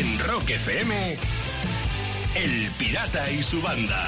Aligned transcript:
En 0.00 0.18
Rock 0.20 0.48
FM, 0.48 0.94
El 2.34 2.70
Pirata 2.78 3.30
y 3.30 3.42
su 3.42 3.60
banda. 3.60 4.06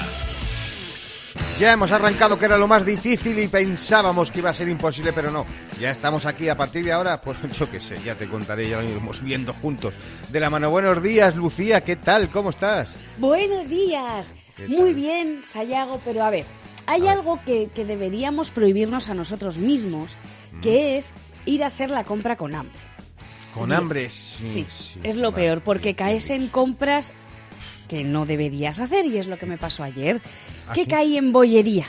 Ya 1.59 1.71
hemos 1.71 1.91
arrancado 1.91 2.35
que 2.35 2.45
era 2.45 2.57
lo 2.57 2.67
más 2.67 2.83
difícil 2.83 3.37
y 3.37 3.47
pensábamos 3.47 4.31
que 4.31 4.39
iba 4.39 4.49
a 4.49 4.55
ser 4.55 4.69
imposible, 4.69 5.13
pero 5.13 5.29
no. 5.29 5.45
Ya 5.79 5.91
estamos 5.91 6.25
aquí 6.25 6.49
a 6.49 6.57
partir 6.57 6.83
de 6.83 6.93
ahora, 6.93 7.21
pues 7.21 7.37
yo 7.59 7.69
qué 7.69 7.79
sé, 7.79 7.97
ya 8.03 8.15
te 8.15 8.27
contaré, 8.27 8.69
ya 8.69 8.81
lo 8.81 8.89
iremos 8.89 9.21
viendo 9.21 9.53
juntos. 9.53 9.93
De 10.29 10.39
la 10.39 10.49
mano, 10.49 10.71
buenos 10.71 11.03
días, 11.03 11.35
Lucía, 11.35 11.81
¿qué 11.81 11.95
tal? 11.95 12.29
¿Cómo 12.29 12.49
estás? 12.49 12.95
Buenos 13.19 13.69
días. 13.69 14.33
¿Qué 14.57 14.67
Muy 14.67 14.95
bien, 14.95 15.43
Sayago, 15.43 16.01
pero 16.03 16.23
a 16.23 16.31
ver, 16.31 16.45
hay 16.87 17.01
A 17.01 17.03
ver. 17.03 17.11
algo 17.11 17.39
que, 17.45 17.69
que 17.69 17.85
deberíamos 17.85 18.49
prohibirnos 18.49 19.09
a 19.09 19.13
nosotros 19.13 19.59
mismos, 19.59 20.17
que 20.63 20.97
es 20.97 21.13
ir 21.45 21.63
a 21.63 21.67
hacer 21.67 21.91
la 21.91 22.03
compra 22.03 22.35
con 22.35 22.55
hambre. 22.55 22.79
Con 23.53 23.71
hambre, 23.71 24.09
sí. 24.09 24.65
Sí, 24.69 24.99
es 25.03 25.15
lo 25.15 25.31
vale. 25.31 25.43
peor, 25.43 25.61
porque 25.61 25.93
caes 25.95 26.29
en 26.29 26.47
compras 26.47 27.13
que 27.87 28.03
no 28.03 28.25
deberías 28.25 28.79
hacer 28.79 29.05
y 29.05 29.17
es 29.17 29.27
lo 29.27 29.37
que 29.37 29.45
me 29.45 29.57
pasó 29.57 29.83
ayer, 29.83 30.21
¿Ah, 30.67 30.73
que 30.73 30.81
sí? 30.83 30.87
caí 30.87 31.17
en 31.17 31.31
bollería. 31.31 31.85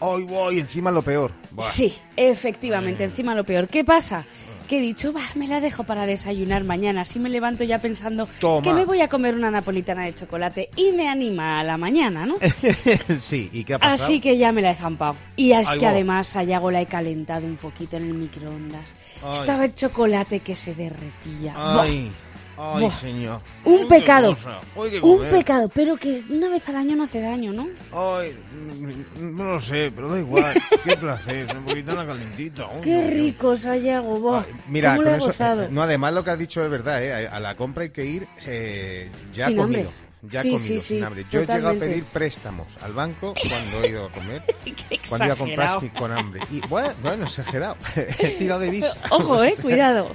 Hoy 0.00 0.24
voy, 0.24 0.60
encima 0.60 0.90
lo 0.90 1.02
peor. 1.02 1.32
Buah. 1.50 1.66
Sí, 1.66 1.94
efectivamente, 2.16 3.04
encima 3.04 3.34
lo 3.34 3.44
peor. 3.44 3.68
¿Qué 3.68 3.84
pasa? 3.84 4.24
Que 4.68 4.78
he 4.78 4.80
dicho, 4.82 5.14
va, 5.14 5.22
me 5.34 5.48
la 5.48 5.60
dejo 5.60 5.84
para 5.84 6.04
desayunar 6.04 6.62
mañana. 6.62 7.00
Así 7.00 7.18
me 7.18 7.30
levanto 7.30 7.64
ya 7.64 7.78
pensando 7.78 8.28
Toma. 8.38 8.60
que 8.60 8.74
me 8.74 8.84
voy 8.84 9.00
a 9.00 9.08
comer 9.08 9.34
una 9.34 9.50
napolitana 9.50 10.04
de 10.04 10.14
chocolate 10.14 10.68
y 10.76 10.92
me 10.92 11.08
anima 11.08 11.58
a 11.58 11.64
la 11.64 11.78
mañana, 11.78 12.26
¿no? 12.26 12.34
sí, 13.18 13.48
¿y 13.50 13.64
qué 13.64 13.74
ha 13.74 13.78
pasado? 13.78 14.04
Así 14.04 14.20
que 14.20 14.36
ya 14.36 14.52
me 14.52 14.60
la 14.60 14.72
he 14.72 14.74
zampado. 14.74 15.16
Y 15.36 15.52
es 15.52 15.70
que 15.76 15.86
va. 15.86 15.92
además 15.92 16.26
Sayago 16.28 16.70
la 16.70 16.82
he 16.82 16.86
calentado 16.86 17.46
un 17.46 17.56
poquito 17.56 17.96
en 17.96 18.04
el 18.04 18.14
microondas. 18.14 18.94
Ay. 19.22 19.34
Estaba 19.34 19.64
el 19.64 19.74
chocolate 19.74 20.40
que 20.40 20.54
se 20.54 20.74
derretía. 20.74 21.54
Ay, 21.56 22.12
ay, 22.58 22.80
Buah. 22.82 22.90
señor. 22.92 23.40
Un 23.64 23.72
Uy, 23.74 23.78
qué 23.80 23.86
pecado. 23.86 24.34
cosa. 24.34 24.60
Uy, 24.76 24.90
qué 24.90 25.00
un 25.00 25.16
comer. 25.18 25.30
pecado, 25.30 25.68
pero 25.74 25.96
que 25.96 26.22
una 26.28 26.48
vez 26.48 26.68
al 26.68 26.76
año 26.76 26.96
no 26.96 27.04
hace 27.04 27.20
daño, 27.20 27.52
¿no? 27.52 27.68
Ay, 27.92 28.34
mm, 28.52 29.36
no 29.36 29.44
lo 29.54 29.60
sé, 29.60 29.92
pero 29.94 30.08
da 30.10 30.18
igual. 30.18 30.54
Qué 30.84 30.96
placer, 30.96 31.56
un 31.56 31.64
poquito 31.64 31.94
la 31.94 32.06
calentita. 32.06 32.66
Uy, 32.74 32.80
Qué 32.82 33.00
Dios. 33.00 33.10
rico, 33.14 33.56
Sayago. 33.56 34.18
buah, 34.20 34.44
Ay, 34.46 34.52
Mira, 34.68 34.90
cómo 34.90 35.02
con 35.02 35.04
lo 35.06 35.14
he 35.14 35.16
eso, 35.18 35.26
gozado. 35.28 35.68
no, 35.70 35.82
además 35.82 36.12
lo 36.14 36.24
que 36.24 36.30
has 36.30 36.38
dicho 36.38 36.64
es 36.64 36.70
verdad, 36.70 37.02
¿eh? 37.02 37.26
A 37.28 37.36
a 37.36 37.40
la 37.40 37.54
compra 37.56 37.82
hay 37.84 37.90
que 37.90 38.04
ir 38.04 38.26
eh, 38.46 39.08
ya 39.34 39.46
Sin 39.46 39.56
comido. 39.56 39.80
hambre. 39.88 40.07
Ya 40.22 40.42
Sí, 40.42 40.50
comido, 40.50 40.66
sí, 40.66 40.80
sin 40.80 41.04
hambre. 41.04 41.24
Yo 41.30 41.40
he 41.40 41.46
llegado 41.46 41.68
a 41.68 41.74
pedir 41.74 42.02
préstamos 42.04 42.66
al 42.82 42.92
banco 42.92 43.34
cuando 43.48 43.84
he 43.84 43.90
ido 43.90 44.06
a 44.06 44.12
comer. 44.12 44.42
Qué 44.64 45.00
cuando 45.08 45.24
iba 45.26 45.34
a 45.34 45.36
comprar 45.36 45.80
sí, 45.80 45.88
con 45.90 46.12
hambre. 46.12 46.40
Y 46.50 46.60
bueno, 46.66 46.92
bueno, 47.02 47.24
exagerado. 47.26 47.76
He 48.18 48.30
tirado 48.30 48.60
de 48.60 48.70
visa. 48.70 48.98
Ojo, 49.10 49.44
eh, 49.44 49.54
cuidado. 49.62 50.14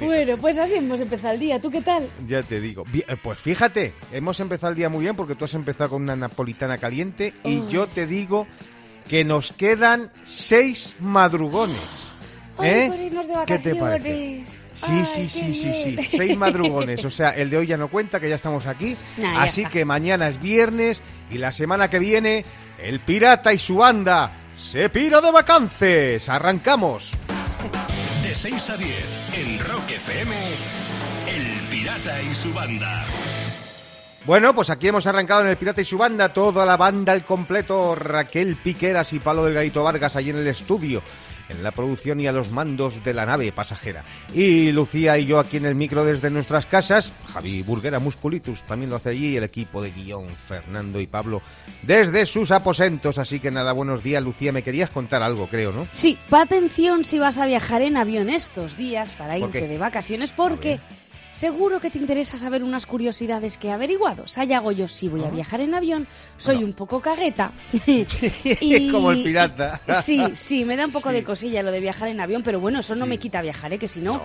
Bueno, 0.00 0.36
pues 0.38 0.58
así 0.58 0.76
hemos 0.76 1.00
empezado 1.00 1.34
el 1.34 1.40
día. 1.40 1.60
¿Tú 1.60 1.70
qué 1.70 1.80
tal? 1.82 2.08
Ya 2.28 2.42
te 2.42 2.60
digo. 2.60 2.84
Eh, 2.92 3.16
pues 3.22 3.38
fíjate, 3.40 3.92
hemos 4.12 4.38
empezado 4.40 4.70
el 4.70 4.76
día 4.76 4.88
muy 4.88 5.02
bien 5.02 5.16
porque 5.16 5.34
tú 5.34 5.44
has 5.44 5.54
empezado 5.54 5.90
con 5.90 6.02
una 6.02 6.16
napolitana 6.16 6.78
caliente 6.78 7.34
y 7.44 7.58
Oh. 7.58 7.68
yo 7.68 7.86
te 7.86 8.06
digo 8.06 8.46
que 9.08 9.24
nos 9.24 9.52
quedan 9.52 10.10
seis 10.24 10.94
madrugones. 11.00 12.14
Ay, 12.58 12.70
¿Eh? 12.70 12.86
por 12.88 13.00
irnos 13.00 13.26
de 13.26 13.34
¿Qué 13.46 13.58
te 13.58 13.74
parece? 13.74 14.44
Sí, 14.74 14.86
Ay, 14.88 15.06
sí, 15.06 15.28
sí, 15.28 15.54
sí, 15.54 15.72
sí. 15.74 15.98
Seis 16.16 16.36
madrugones. 16.36 17.04
O 17.04 17.10
sea, 17.10 17.30
el 17.30 17.50
de 17.50 17.58
hoy 17.58 17.66
ya 17.66 17.76
no 17.76 17.88
cuenta, 17.88 18.20
que 18.20 18.28
ya 18.28 18.36
estamos 18.36 18.66
aquí. 18.66 18.96
Nah, 19.18 19.34
ya 19.34 19.42
Así 19.42 19.64
que 19.66 19.84
mañana 19.84 20.28
es 20.28 20.40
viernes 20.40 21.02
y 21.30 21.38
la 21.38 21.52
semana 21.52 21.90
que 21.90 21.98
viene, 21.98 22.44
el 22.78 23.00
pirata 23.00 23.52
y 23.52 23.58
su 23.58 23.76
banda 23.76 24.32
se 24.56 24.88
pira 24.88 25.20
de 25.20 25.30
vacances. 25.30 26.28
¡Arrancamos! 26.28 27.10
De 28.22 28.34
6 28.34 28.70
a 28.70 28.76
10, 28.76 28.96
en 29.34 29.58
Rock 29.60 29.90
FM, 29.90 30.34
El 31.26 31.68
Pirata 31.68 32.22
y 32.22 32.34
su 32.34 32.52
banda. 32.54 33.04
Bueno, 34.24 34.54
pues 34.54 34.70
aquí 34.70 34.86
hemos 34.88 35.06
arrancado 35.08 35.40
en 35.40 35.48
el 35.48 35.56
Pirata 35.56 35.80
y 35.80 35.84
su 35.84 35.98
banda, 35.98 36.32
toda 36.32 36.64
la 36.64 36.76
banda 36.76 37.12
al 37.12 37.24
completo, 37.24 37.96
Raquel 37.96 38.56
Piqueras 38.56 39.12
y 39.12 39.18
Palo 39.18 39.44
del 39.44 39.54
Gaito 39.54 39.82
Vargas 39.82 40.14
allí 40.14 40.30
en 40.30 40.38
el 40.38 40.46
estudio, 40.46 41.02
en 41.52 41.62
la 41.62 41.70
producción 41.70 42.20
y 42.20 42.26
a 42.26 42.32
los 42.32 42.50
mandos 42.50 43.04
de 43.04 43.14
la 43.14 43.26
nave 43.26 43.52
pasajera. 43.52 44.04
Y 44.34 44.72
Lucía 44.72 45.18
y 45.18 45.26
yo 45.26 45.38
aquí 45.38 45.58
en 45.58 45.66
el 45.66 45.74
micro 45.74 46.04
desde 46.04 46.30
nuestras 46.30 46.66
casas, 46.66 47.12
Javi 47.32 47.62
Burguera 47.62 47.98
Musculitus 47.98 48.62
también 48.62 48.90
lo 48.90 48.96
hace 48.96 49.10
allí, 49.10 49.36
el 49.36 49.44
equipo 49.44 49.80
de 49.82 49.90
guion, 49.90 50.28
Fernando 50.28 51.00
y 51.00 51.06
Pablo, 51.06 51.42
desde 51.82 52.26
sus 52.26 52.50
aposentos. 52.50 53.18
Así 53.18 53.38
que 53.38 53.50
nada, 53.50 53.72
buenos 53.72 54.02
días, 54.02 54.22
Lucía, 54.22 54.52
me 54.52 54.62
querías 54.62 54.90
contar 54.90 55.22
algo, 55.22 55.46
creo, 55.46 55.72
¿no? 55.72 55.86
Sí, 55.92 56.18
pa' 56.28 56.42
atención 56.42 57.04
si 57.04 57.18
vas 57.18 57.38
a 57.38 57.46
viajar 57.46 57.82
en 57.82 57.96
avión 57.96 58.28
estos 58.30 58.76
días 58.76 59.14
para 59.14 59.38
¿Por 59.38 59.54
irte 59.54 59.68
de 59.68 59.78
vacaciones 59.78 60.32
porque 60.32 60.80
seguro 61.32 61.80
que 61.80 61.90
te 61.90 61.98
interesa 61.98 62.38
saber 62.38 62.62
unas 62.62 62.86
curiosidades 62.86 63.56
que 63.58 63.68
he 63.68 63.72
averiguado. 63.72 64.26
Sayago, 64.26 64.70
yo 64.72 64.86
sí 64.88 65.08
voy 65.08 65.24
a 65.24 65.28
viviajar 65.30 65.60
en 65.60 65.74
avión, 65.74 66.06
soy 66.38 66.62
un 66.62 66.72
poco 66.72 67.00
cagueta. 67.00 67.52
y- 67.86 68.90
Como 68.90 69.10
el 69.12 69.22
pirata. 69.22 69.80
Sí, 70.02 70.20
sí, 70.34 70.64
me 70.64 70.76
da 70.76 70.86
un 70.86 70.92
poco 70.92 71.08
Sí. 71.10 71.16
de 71.16 71.24
cosilla 71.24 71.62
lo 71.62 71.72
de 71.72 71.80
viajar 71.80 72.08
en 72.08 72.20
avión, 72.20 72.42
pero 72.42 72.60
bueno, 72.60 72.78
eso 72.80 72.94
no 72.94 73.06
me 73.06 73.18
quita 73.18 73.42
viajar, 73.42 73.72
¿eh? 73.72 73.78
que 73.78 73.88
si 73.88 74.00
no... 74.00 74.22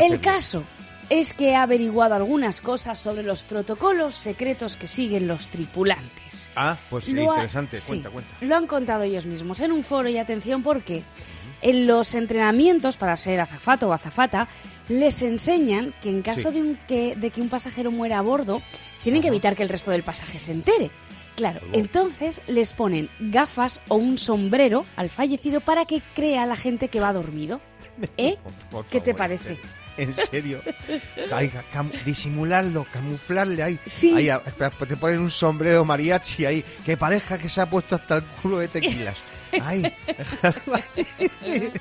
El 0.00 0.20
caso 0.20 0.64
es 1.10 1.32
que 1.34 1.50
he 1.50 1.54
averiguado 1.54 2.14
algunas 2.14 2.60
cosas 2.60 2.98
sobre 2.98 3.22
los 3.22 3.42
protocolos 3.42 4.14
secretos 4.14 4.76
que 4.76 4.86
siguen 4.86 5.28
los 5.28 5.48
tripulantes. 5.50 6.50
Ah, 6.56 6.76
pues 6.90 7.04
sí, 7.04 7.12
Lo 7.12 7.30
ha- 7.30 7.34
interesante, 7.36 7.76
sí, 7.76 7.88
cuenta, 7.88 8.10
cuenta. 8.10 8.30
Lo 8.40 8.56
han 8.56 8.66
contado 8.66 9.02
ellos 9.04 9.26
mismos 9.26 9.60
en 9.60 9.70
un 9.72 9.84
foro 9.84 10.08
y 10.08 10.18
atención 10.18 10.62
porque 10.62 11.02
en 11.64 11.86
los 11.88 12.14
entrenamientos 12.14 12.96
para 12.96 13.16
ser 13.16 13.40
azafato 13.40 13.88
o 13.88 13.92
azafata 13.92 14.46
les 14.88 15.20
enseñan 15.22 15.92
que 16.02 16.10
en 16.10 16.22
caso 16.22 16.50
Sí. 16.50 16.54
de, 16.54 16.60
un 16.62 16.78
que, 16.86 17.16
de 17.16 17.30
que 17.30 17.40
un 17.40 17.48
pasajero 17.48 17.90
muera 17.90 18.18
a 18.18 18.22
bordo 18.22 18.62
tienen 19.02 19.20
que 19.22 19.28
evitar 19.28 19.56
que 19.56 19.62
el 19.64 19.68
resto 19.68 19.90
del 19.90 20.02
pasaje 20.04 20.38
se 20.38 20.52
entere. 20.52 20.90
Claro, 21.36 21.58
Luego. 21.62 21.76
entonces 21.78 22.40
les 22.46 22.72
ponen 22.74 23.08
gafas 23.18 23.80
o 23.88 23.96
un 23.96 24.18
sombrero 24.18 24.86
al 24.94 25.10
fallecido 25.10 25.60
para 25.60 25.84
que 25.84 26.00
crea 26.14 26.46
la 26.46 26.54
gente 26.54 26.86
que 26.88 27.00
va 27.00 27.12
dormido. 27.12 27.60
¿Eh? 28.16 28.36
¿Qué 28.90 29.00
te 29.00 29.14
parece? 29.14 29.58
En 29.96 30.12
serio. 30.12 30.60
Ay, 31.32 31.50
cam- 31.72 31.90
disimularlo, 32.04 32.84
camuflarle 32.92 33.62
ahí. 33.62 33.78
Sí. 33.86 34.12
Ahí, 34.14 34.28
a- 34.28 34.40
pues 34.42 34.88
te 34.88 34.96
ponen 34.96 35.20
un 35.20 35.30
sombrero 35.30 35.84
mariachi 35.84 36.44
ahí, 36.46 36.64
que 36.84 36.96
parezca 36.96 37.38
que 37.38 37.48
se 37.48 37.60
ha 37.60 37.66
puesto 37.70 37.94
hasta 37.96 38.16
el 38.18 38.24
culo 38.42 38.58
de 38.58 38.68
tequilas. 38.68 39.16
Ay. 39.62 39.92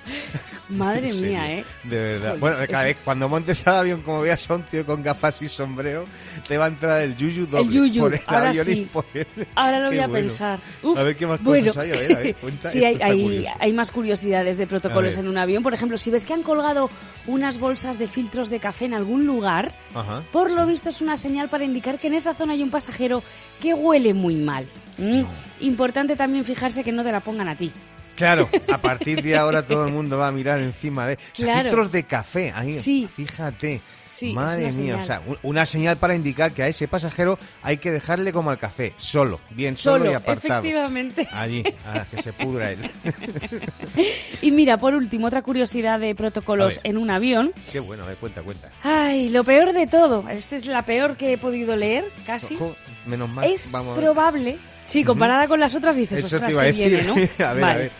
Madre 0.69 1.13
mía, 1.13 1.51
¿eh? 1.59 1.65
De 1.83 2.01
verdad. 2.01 2.37
Bueno, 2.39 2.57
cada 2.69 2.85
vez 2.85 2.97
cuando 3.03 3.27
montes 3.29 3.65
al 3.67 3.75
avión, 3.77 4.01
como 4.01 4.21
veas 4.21 4.49
a 4.49 4.55
un 4.55 4.63
tío 4.63 4.85
con 4.85 5.03
gafas 5.03 5.41
y 5.41 5.49
sombrero, 5.49 6.05
te 6.47 6.57
va 6.57 6.65
a 6.65 6.67
entrar 6.69 7.01
el 7.01 7.15
yuyu 7.15 7.45
doble. 7.45 7.71
yuyu, 7.73 8.01
por 8.01 8.13
el 8.13 8.21
ahora 8.25 8.49
avión 8.49 8.65
sí. 8.65 8.87
el- 9.13 9.27
Ahora 9.55 9.79
lo 9.81 9.87
voy 9.87 9.99
a 9.99 10.07
bueno. 10.07 10.23
pensar. 10.23 10.59
Uf, 10.81 10.97
A 10.97 11.03
ver 11.03 11.15
qué 11.15 11.27
más 11.27 11.43
bueno, 11.43 11.67
cosas 11.67 11.83
hay. 11.83 11.91
A 11.91 11.95
ver, 11.99 12.11
a 12.15 12.19
ver, 12.19 12.35
cuenta. 12.41 12.69
sí, 12.69 12.83
hay, 12.83 13.73
más 13.73 13.91
curiosidades 13.91 14.57
de 14.57 14.65
protocolos 14.67 15.17
en 15.17 15.27
un 15.27 15.37
avión. 15.37 15.63
Por 15.63 15.73
ejemplo, 15.73 15.97
si 15.97 16.09
ves 16.11 16.25
que 16.25 16.33
han 16.33 16.43
colgado 16.43 16.89
unas 17.27 17.59
bolsas 17.59 17.99
de 17.99 18.07
filtros 18.07 18.49
de 18.49 18.59
café 18.59 18.85
en 18.85 18.93
algún 18.93 19.25
lugar, 19.25 19.73
Ajá. 19.93 20.23
por 20.31 20.49
lo 20.51 20.65
visto 20.65 20.89
es 20.89 21.01
una 21.01 21.17
señal 21.17 21.49
para 21.49 21.65
indicar 21.65 21.99
que 21.99 22.07
en 22.07 22.13
esa 22.15 22.33
zona 22.33 22.53
hay 22.53 22.63
un 22.63 22.71
pasajero 22.71 23.21
que 23.61 23.73
huele 23.73 24.13
muy 24.13 24.35
mal. 24.35 24.65
Mm. 24.97 25.23
Importante 25.61 26.15
también 26.15 26.45
fijarse 26.45 26.83
que 26.83 26.91
no 26.91 27.03
te 27.03 27.11
la 27.11 27.19
pongan 27.19 27.47
a 27.49 27.55
ti. 27.55 27.71
Claro, 28.15 28.47
a 28.71 28.77
partir 28.77 29.23
de 29.23 29.35
ahora 29.35 29.65
todo 29.65 29.87
el 29.87 29.91
mundo 29.93 30.19
va 30.19 30.27
a 30.27 30.31
mirar 30.31 30.59
encima 30.59 31.07
de... 31.07 31.15
O 31.15 31.17
sea, 31.33 31.45
Claro. 31.45 31.61
filtros 31.63 31.91
de 31.91 32.03
café, 32.03 32.51
ahí, 32.55 32.73
Sí. 32.73 33.07
fíjate. 33.11 33.81
Sí, 34.05 34.33
Madre 34.33 34.63
mía, 34.65 34.71
señal. 34.71 34.99
o 35.01 35.05
sea, 35.05 35.21
un- 35.25 35.37
una 35.41 35.65
señal 35.65 35.97
para 35.97 36.13
indicar 36.13 36.51
que 36.51 36.61
a 36.61 36.67
ese 36.67 36.87
pasajero 36.87 37.39
hay 37.63 37.77
que 37.77 37.89
dejarle 37.89 38.31
como 38.31 38.51
al 38.51 38.59
café, 38.59 38.93
solo, 38.97 39.39
bien 39.49 39.75
solo, 39.75 39.99
Solo, 40.05 40.11
y 40.11 40.13
apartado. 40.13 40.59
efectivamente. 40.59 41.27
Allí, 41.31 41.63
a 41.91 42.05
que 42.05 42.21
se 42.21 42.31
pudra 42.33 42.71
él. 42.71 42.77
Y 44.41 44.51
mira, 44.51 44.77
por 44.77 44.93
último, 44.93 45.27
otra 45.27 45.41
curiosidad 45.41 45.99
de 45.99 46.13
protocolos 46.15 46.79
en 46.83 46.97
un 46.97 47.09
avión. 47.09 47.51
Qué 47.71 47.79
bueno, 47.79 48.05
ver, 48.05 48.17
cuenta, 48.17 48.41
cuenta. 48.43 48.69
Ay, 48.83 49.29
lo 49.29 49.43
peor 49.43 49.73
de 49.73 49.87
todo, 49.87 50.27
esta 50.29 50.57
es 50.57 50.65
la 50.67 50.83
peor 50.83 51.15
que 51.17 51.33
he 51.33 51.37
podido 51.37 51.75
leer, 51.75 52.05
casi. 52.25 52.55
Ojo, 52.55 52.75
menos 53.05 53.29
mal. 53.29 53.45
Es 53.45 53.71
vamos 53.71 53.97
probable, 53.97 54.57
sí, 54.83 55.03
comparada 55.03 55.47
con 55.47 55.59
las 55.59 55.75
otras 55.75 55.95
dices, 55.95 56.19
Eso 56.19 56.29
te 56.29 56.35
ostras, 56.35 56.51
iba 56.51 56.61
a 56.61 56.65
decir. 56.65 56.89
viene, 56.89 57.03
¿no? 57.03 57.13
A 57.45 57.53
ver, 57.53 57.61
Vale. 57.61 57.73
a 57.73 57.77
ver. 57.77 57.91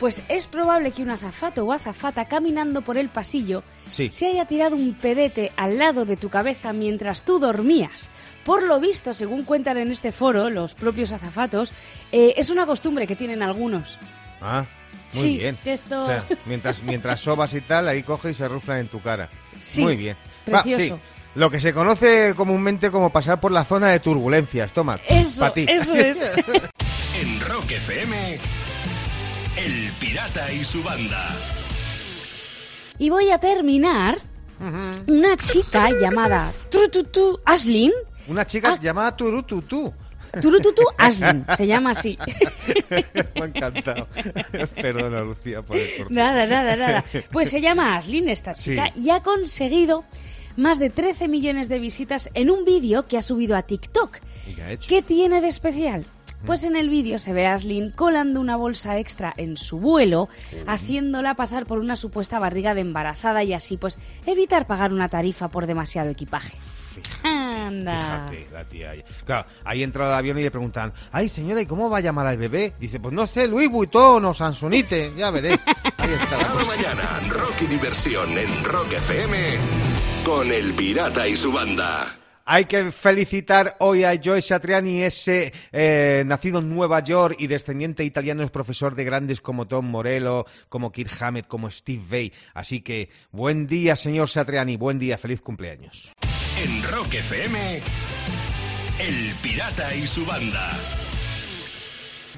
Pues 0.00 0.22
es 0.28 0.46
probable 0.46 0.90
que 0.90 1.02
un 1.02 1.08
azafato 1.10 1.64
o 1.64 1.72
azafata 1.72 2.26
caminando 2.26 2.82
por 2.82 2.98
el 2.98 3.08
pasillo 3.08 3.62
Sí. 3.90 4.10
se 4.12 4.26
haya 4.26 4.44
tirado 4.44 4.76
un 4.76 4.92
pedete 4.94 5.52
al 5.56 5.78
lado 5.78 6.04
de 6.04 6.16
tu 6.18 6.28
cabeza 6.28 6.72
mientras 6.74 7.22
tú 7.24 7.38
dormías. 7.38 8.10
Por 8.44 8.62
lo 8.64 8.78
visto, 8.78 9.14
según 9.14 9.44
cuentan 9.44 9.78
en 9.78 9.90
este 9.90 10.12
foro 10.12 10.50
los 10.50 10.74
propios 10.74 11.12
azafatos, 11.12 11.72
eh, 12.12 12.34
es 12.36 12.50
una 12.50 12.66
costumbre 12.66 13.06
que 13.06 13.16
tienen 13.16 13.42
algunos. 13.42 13.98
Ah, 14.42 14.66
muy 15.14 15.22
Sí, 15.22 15.38
bien. 15.38 15.56
esto- 15.64 16.02
O 16.02 16.06
sea, 16.06 16.24
mientras, 16.44 16.82
mientras 16.82 17.20
sobas 17.20 17.54
y 17.54 17.62
tal, 17.62 17.88
ahí 17.88 18.02
coge 18.02 18.32
y 18.32 18.34
se 18.34 18.46
ruflan 18.48 18.80
en 18.80 18.88
tu 18.88 19.00
cara. 19.00 19.30
Sí, 19.60 19.82
Muy 19.82 19.96
bien. 19.96 20.16
Va, 20.52 20.62
precioso. 20.62 20.96
sí. 20.96 21.00
Lo 21.36 21.50
que 21.50 21.60
se 21.60 21.72
conoce 21.74 22.32
comúnmente 22.34 22.90
como 22.90 23.10
pasar 23.10 23.38
por 23.40 23.52
la 23.52 23.64
zona 23.64 23.88
de 23.88 24.00
turbulencias. 24.00 24.72
Toma, 24.72 24.98
Eso, 25.08 25.50
ti. 25.52 25.66
eso 25.68 25.94
es. 25.94 26.32
En 27.20 27.40
Rock 27.40 27.70
FM, 27.70 28.38
El 29.56 29.90
Pirata 29.98 30.52
y 30.52 30.62
su 30.64 30.82
banda. 30.82 31.28
y 32.98 33.08
voy 33.08 33.30
a 33.30 33.38
terminar 33.38 34.18
una 35.06 35.34
chica 35.36 35.88
llamada 35.98 36.52
Trututu 36.70 37.40
Aslin. 37.44 37.92
Una 38.28 38.46
chica 38.46 38.72
Ah. 38.74 38.78
llamada 38.80 39.16
Turututu. 39.16 39.94
Turututu 40.42 40.82
Aslin, 40.98 41.44
se 41.56 41.66
llama 41.66 41.92
así. 41.92 42.18
Me 43.34 43.42
ha 43.42 43.44
encantado. 43.46 44.08
Perdona, 44.74 45.22
Lucía, 45.22 45.62
por 45.62 45.76
el 45.78 45.96
corte. 45.98 46.12
Nada, 46.14 46.44
nada, 46.46 46.76
nada. 46.76 47.04
Pues 47.32 47.48
se 47.50 47.60
llama 47.62 47.96
Aslin 47.96 48.28
esta 48.28 48.52
Sí. 48.52 48.70
chica 48.70 48.90
y 48.94 49.08
ha 49.10 49.22
conseguido 49.22 50.04
más 50.56 50.78
de 50.78 50.90
13 50.90 51.28
millones 51.28 51.68
de 51.68 51.78
visitas 51.78 52.30
en 52.34 52.50
un 52.50 52.64
vídeo 52.64 53.06
que 53.06 53.18
ha 53.18 53.22
subido 53.22 53.56
a 53.56 53.62
TikTok. 53.62 54.18
¿Y 54.48 54.54
qué 54.54 54.62
ha 54.62 54.72
hecho? 54.72 54.88
¿Qué 54.88 55.02
tiene 55.02 55.40
de 55.40 55.48
especial? 55.48 56.04
Pues 56.44 56.64
en 56.64 56.76
el 56.76 56.88
vídeo 56.88 57.18
se 57.18 57.32
ve 57.32 57.46
a 57.46 57.54
Aslin 57.54 57.90
colando 57.90 58.40
una 58.40 58.56
bolsa 58.56 58.98
extra 58.98 59.32
en 59.36 59.56
su 59.56 59.78
vuelo, 59.78 60.28
haciéndola 60.66 61.34
pasar 61.34 61.66
por 61.66 61.78
una 61.78 61.96
supuesta 61.96 62.38
barriga 62.38 62.74
de 62.74 62.82
embarazada 62.82 63.42
y 63.42 63.52
así 63.52 63.76
pues 63.76 63.98
evitar 64.26 64.66
pagar 64.66 64.92
una 64.92 65.08
tarifa 65.08 65.48
por 65.48 65.66
demasiado 65.66 66.10
equipaje. 66.10 66.56
Anda. 67.22 68.28
Fíjate, 68.30 68.48
la 68.52 68.64
tía. 68.64 68.90
ahí. 68.90 69.04
Claro, 69.24 69.46
ahí 69.64 69.82
entra 69.82 70.06
al 70.06 70.14
avión 70.14 70.38
y 70.38 70.42
le 70.42 70.50
preguntan, 70.50 70.92
ay 71.12 71.28
señora, 71.28 71.60
¿y 71.60 71.66
cómo 71.66 71.90
va 71.90 71.98
a 71.98 72.00
llamar 72.00 72.26
al 72.26 72.38
bebé? 72.38 72.74
Dice, 72.78 73.00
pues 73.00 73.14
no 73.14 73.26
sé, 73.26 73.48
Luis 73.48 73.70
Vuitton 73.70 74.24
o 74.24 74.34
Sansonite, 74.34 75.12
ya 75.16 75.30
veré. 75.30 75.52
Ahí 75.98 76.12
está 76.12 76.36
la 76.36 76.46
Cada 76.46 76.64
mañana, 76.64 77.20
rock 77.28 77.62
y 77.62 77.66
diversión 77.66 78.36
en 78.36 78.64
Rock 78.64 78.92
FM 78.92 79.36
con 80.24 80.50
El 80.50 80.74
Pirata 80.74 81.26
y 81.26 81.36
su 81.36 81.52
banda. 81.52 82.16
Hay 82.48 82.66
que 82.66 82.92
felicitar 82.92 83.74
hoy 83.80 84.04
a 84.04 84.20
Joe 84.22 84.40
Satriani, 84.40 85.02
ese 85.02 85.52
eh, 85.72 86.22
nacido 86.26 86.60
en 86.60 86.72
Nueva 86.72 87.00
York 87.00 87.34
y 87.40 87.48
descendiente 87.48 88.04
italiano, 88.04 88.44
es 88.44 88.52
profesor 88.52 88.94
de 88.94 89.02
grandes 89.02 89.40
como 89.40 89.66
Tom 89.66 89.90
Morello, 89.90 90.46
como 90.68 90.92
Kirk 90.92 91.10
Hammett, 91.20 91.48
como 91.48 91.68
Steve 91.72 92.04
Vai. 92.08 92.32
Así 92.54 92.82
que 92.82 93.10
buen 93.32 93.66
día, 93.66 93.96
señor 93.96 94.28
Satriani, 94.28 94.76
buen 94.76 95.00
día, 95.00 95.18
feliz 95.18 95.40
cumpleaños. 95.40 96.12
En 96.62 96.82
Rock 96.90 97.14
FM, 97.14 97.80
El 99.00 99.34
Pirata 99.42 99.94
y 99.94 100.06
su 100.06 100.24
banda. 100.24 100.70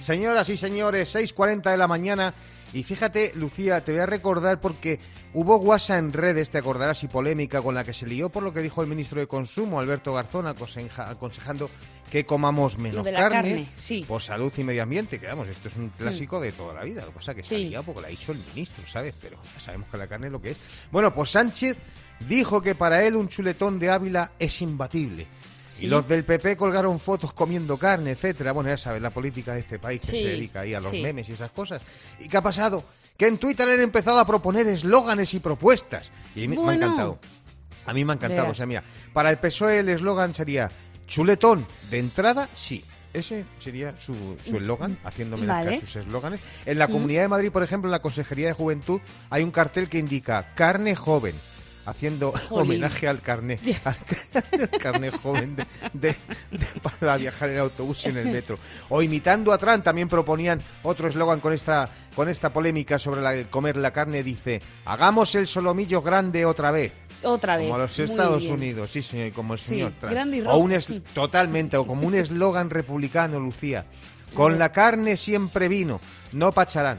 Señoras 0.02 0.48
y 0.48 0.56
señores, 0.56 1.14
6.40 1.14 1.70
de 1.70 1.76
la 1.76 1.86
mañana. 1.86 2.34
Y 2.72 2.82
fíjate, 2.82 3.32
Lucía, 3.34 3.82
te 3.82 3.92
voy 3.92 4.02
a 4.02 4.06
recordar 4.06 4.60
porque 4.60 5.00
hubo 5.32 5.56
guasa 5.58 5.96
en 5.96 6.12
redes, 6.12 6.50
te 6.50 6.58
acordarás, 6.58 7.02
y 7.02 7.08
polémica 7.08 7.62
con 7.62 7.74
la 7.74 7.82
que 7.82 7.94
se 7.94 8.06
lió 8.06 8.28
por 8.28 8.42
lo 8.42 8.52
que 8.52 8.60
dijo 8.60 8.82
el 8.82 8.88
ministro 8.88 9.20
de 9.20 9.26
Consumo, 9.26 9.80
Alberto 9.80 10.12
Garzón, 10.12 10.46
aconseja- 10.46 11.08
aconsejando 11.08 11.70
que 12.10 12.26
comamos 12.26 12.76
menos 12.76 13.04
de 13.04 13.12
la 13.12 13.20
carne, 13.20 13.50
carne, 13.50 13.68
sí. 13.78 14.04
por 14.06 14.20
salud 14.22 14.52
y 14.56 14.64
medio 14.64 14.82
ambiente, 14.82 15.18
que 15.18 15.26
vamos, 15.28 15.48
esto 15.48 15.68
es 15.68 15.76
un 15.76 15.88
clásico 15.90 16.40
de 16.40 16.52
toda 16.52 16.74
la 16.74 16.82
vida. 16.84 17.02
Lo 17.02 17.08
que 17.08 17.14
pasa 17.14 17.30
es 17.32 17.36
que 17.38 17.42
se 17.42 17.54
ha 17.54 17.58
Sí. 17.58 17.64
liado 17.68 17.84
porque 17.84 18.00
lo 18.02 18.06
ha 18.06 18.10
dicho 18.10 18.32
el 18.32 18.38
ministro, 18.38 18.84
¿sabes? 18.86 19.14
Pero 19.20 19.38
ya 19.54 19.60
sabemos 19.60 19.88
que 19.90 19.96
la 19.96 20.06
carne 20.06 20.26
es 20.26 20.32
lo 20.32 20.40
que 20.42 20.50
es. 20.50 20.56
Bueno, 20.90 21.14
pues 21.14 21.30
Sánchez 21.30 21.76
dijo 22.26 22.60
que 22.62 22.74
para 22.74 23.04
él 23.04 23.16
un 23.16 23.28
chuletón 23.28 23.78
de 23.78 23.90
Ávila 23.90 24.32
es 24.38 24.60
imbatible. 24.62 25.26
Sí. 25.66 25.84
Y 25.84 25.88
los 25.88 26.08
del 26.08 26.24
PP 26.24 26.56
colgaron 26.56 26.98
fotos 26.98 27.32
comiendo 27.34 27.76
carne, 27.76 28.12
etcétera. 28.12 28.52
Bueno, 28.52 28.70
ya 28.70 28.78
sabes, 28.78 29.02
la 29.02 29.10
política 29.10 29.52
de 29.52 29.60
este 29.60 29.78
país 29.78 30.00
que 30.00 30.06
Sí, 30.06 30.18
se 30.18 30.24
dedica 30.24 30.60
ahí 30.60 30.72
a 30.74 30.80
los 30.80 30.90
sí. 30.90 31.02
memes 31.02 31.28
y 31.28 31.32
esas 31.32 31.50
cosas. 31.50 31.82
¿Y 32.20 32.28
qué 32.28 32.38
ha 32.38 32.42
pasado? 32.42 32.84
Que 33.18 33.26
en 33.26 33.36
Twitter 33.36 33.68
han 33.68 33.80
empezado 33.80 34.18
a 34.18 34.26
proponer 34.26 34.66
eslóganes 34.66 35.34
y 35.34 35.40
propuestas. 35.40 36.10
Y 36.34 36.44
a 36.44 36.48
mí 36.48 36.56
me 36.56 36.62
ha 36.62 36.64
Bueno. 36.64 36.84
encantado. 36.86 37.18
A 37.84 37.92
mí 37.92 38.04
me 38.04 38.12
ha 38.12 38.16
encantado. 38.16 38.50
O 38.50 38.54
sea, 38.54 38.64
mira, 38.64 38.82
para 39.12 39.30
el 39.30 39.38
PSOE 39.38 39.80
el 39.80 39.88
eslogan 39.90 40.34
sería 40.34 40.70
chuletón 41.06 41.66
de 41.90 41.98
entrada, 41.98 42.48
sí. 42.54 42.84
Ese 43.12 43.44
sería 43.58 43.94
su 43.98 44.14
su 44.44 44.56
eslogan, 44.58 44.98
haciendo 45.02 45.36
homenaje 45.36 45.64
Vale. 45.64 45.76
a 45.78 45.80
sus 45.80 45.96
eslóganes. 45.96 46.40
En 46.66 46.78
la 46.78 46.88
Comunidad 46.88 47.22
de 47.22 47.28
Madrid, 47.28 47.50
por 47.50 47.62
ejemplo, 47.62 47.88
en 47.88 47.92
la 47.92 48.00
Consejería 48.02 48.48
de 48.48 48.52
Juventud, 48.52 49.00
hay 49.30 49.42
un 49.42 49.50
cartel 49.50 49.88
que 49.88 49.98
indica 49.98 50.54
carne 50.54 50.94
joven, 50.94 51.34
haciendo 51.88 52.32
homenaje 52.50 53.08
al 53.08 53.20
carné, 53.20 53.58
al 53.84 54.68
carné 54.80 55.10
joven 55.10 55.56
de, 55.56 55.66
de- 55.92 56.16
de- 56.50 56.80
para 57.00 57.16
viajar 57.16 57.48
en 57.50 57.58
autobús 57.58 58.04
y 58.06 58.10
en 58.10 58.18
el 58.18 58.26
metro. 58.26 58.58
O 58.88 59.02
imitando 59.02 59.52
a 59.52 59.58
Trump, 59.58 59.82
también 59.84 60.08
proponían 60.08 60.60
otro 60.82 61.08
eslogan 61.08 61.40
con 61.40 61.52
esta, 61.52 61.88
con 62.14 62.28
esta 62.28 62.52
polémica 62.52 62.98
sobre 62.98 63.20
la- 63.22 63.34
el 63.34 63.48
comer 63.48 63.76
la 63.76 63.92
carne, 63.92 64.22
dice, 64.22 64.60
hagamos 64.84 65.34
el 65.34 65.46
solomillo 65.46 66.02
grande 66.02 66.44
otra 66.44 66.70
vez. 66.70 66.92
Otra 67.22 67.56
vez. 67.56 67.66
Como 67.66 67.78
los 67.78 67.98
Muy 67.98 68.04
Estados. 68.10 68.44
Unidos, 68.46 68.90
sí, 68.92 69.02
señor, 69.02 69.32
como 69.32 69.54
el 69.54 69.58
Sí, 69.60 69.70
señor 69.70 69.92
Trump. 69.98 70.12
grande 70.12 70.36
y 70.36 70.40
o 70.42 70.56
un 70.56 70.72
es- 70.72 70.92
totalmente, 71.12 71.76
o 71.76 71.86
como 71.86 72.06
un 72.06 72.14
eslogan 72.14 72.70
republicano, 72.70 73.40
Lucía. 73.40 73.86
Con 74.34 74.58
la 74.58 74.70
carne 74.72 75.16
siempre 75.16 75.68
vino, 75.68 76.00
no 76.32 76.52
pacharán. 76.52 76.98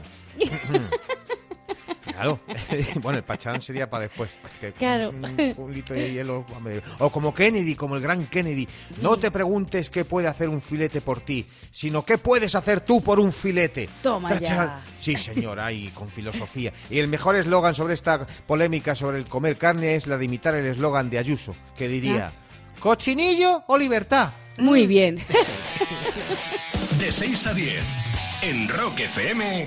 Claro. 2.02 2.40
bueno, 3.02 3.18
el 3.18 3.24
pacharán 3.24 3.60
sería 3.60 3.88
para 3.88 4.04
después. 4.04 4.30
que 4.60 4.72
Claro. 4.72 5.10
Un, 5.10 5.54
un 5.56 5.74
litro 5.74 5.94
de 5.94 6.12
hielo. 6.12 6.44
O 6.98 7.10
como 7.10 7.34
Kennedy, 7.34 7.74
como 7.74 7.96
el 7.96 8.02
gran 8.02 8.26
Kennedy. 8.26 8.66
No 9.00 9.16
te 9.16 9.30
preguntes 9.30 9.90
qué 9.90 10.04
puede 10.04 10.28
hacer 10.28 10.48
un 10.48 10.60
filete 10.60 11.00
por 11.00 11.20
ti, 11.20 11.46
sino 11.70 12.04
qué 12.04 12.18
puedes 12.18 12.54
hacer 12.54 12.80
tú 12.80 13.02
por 13.02 13.20
un 13.20 13.32
filete. 13.32 13.88
Toma 14.02 14.38
ya. 14.38 14.80
Sí, 15.00 15.16
señora, 15.16 15.72
y 15.72 15.88
con 15.88 16.08
filosofía. 16.08 16.72
Y 16.88 16.98
el 16.98 17.08
mejor 17.08 17.36
eslogan 17.36 17.74
sobre 17.74 17.94
esta 17.94 18.26
polémica 18.46 18.94
sobre 18.94 19.18
el 19.18 19.24
comer 19.26 19.56
carne 19.56 19.94
es 19.94 20.06
la 20.06 20.16
de 20.16 20.24
imitar 20.24 20.54
el 20.54 20.66
eslogan 20.66 21.10
de 21.10 21.18
Ayuso, 21.18 21.54
que 21.76 21.88
diría, 21.88 22.32
¿cochinillo 22.80 23.64
o 23.66 23.76
libertad? 23.76 24.30
Muy 24.58 24.86
bien. 24.86 25.18
De 26.98 27.12
6 27.12 27.46
a 27.46 27.54
10, 27.54 27.84
en 28.42 28.68
Rock 28.68 29.00
FM, 29.00 29.66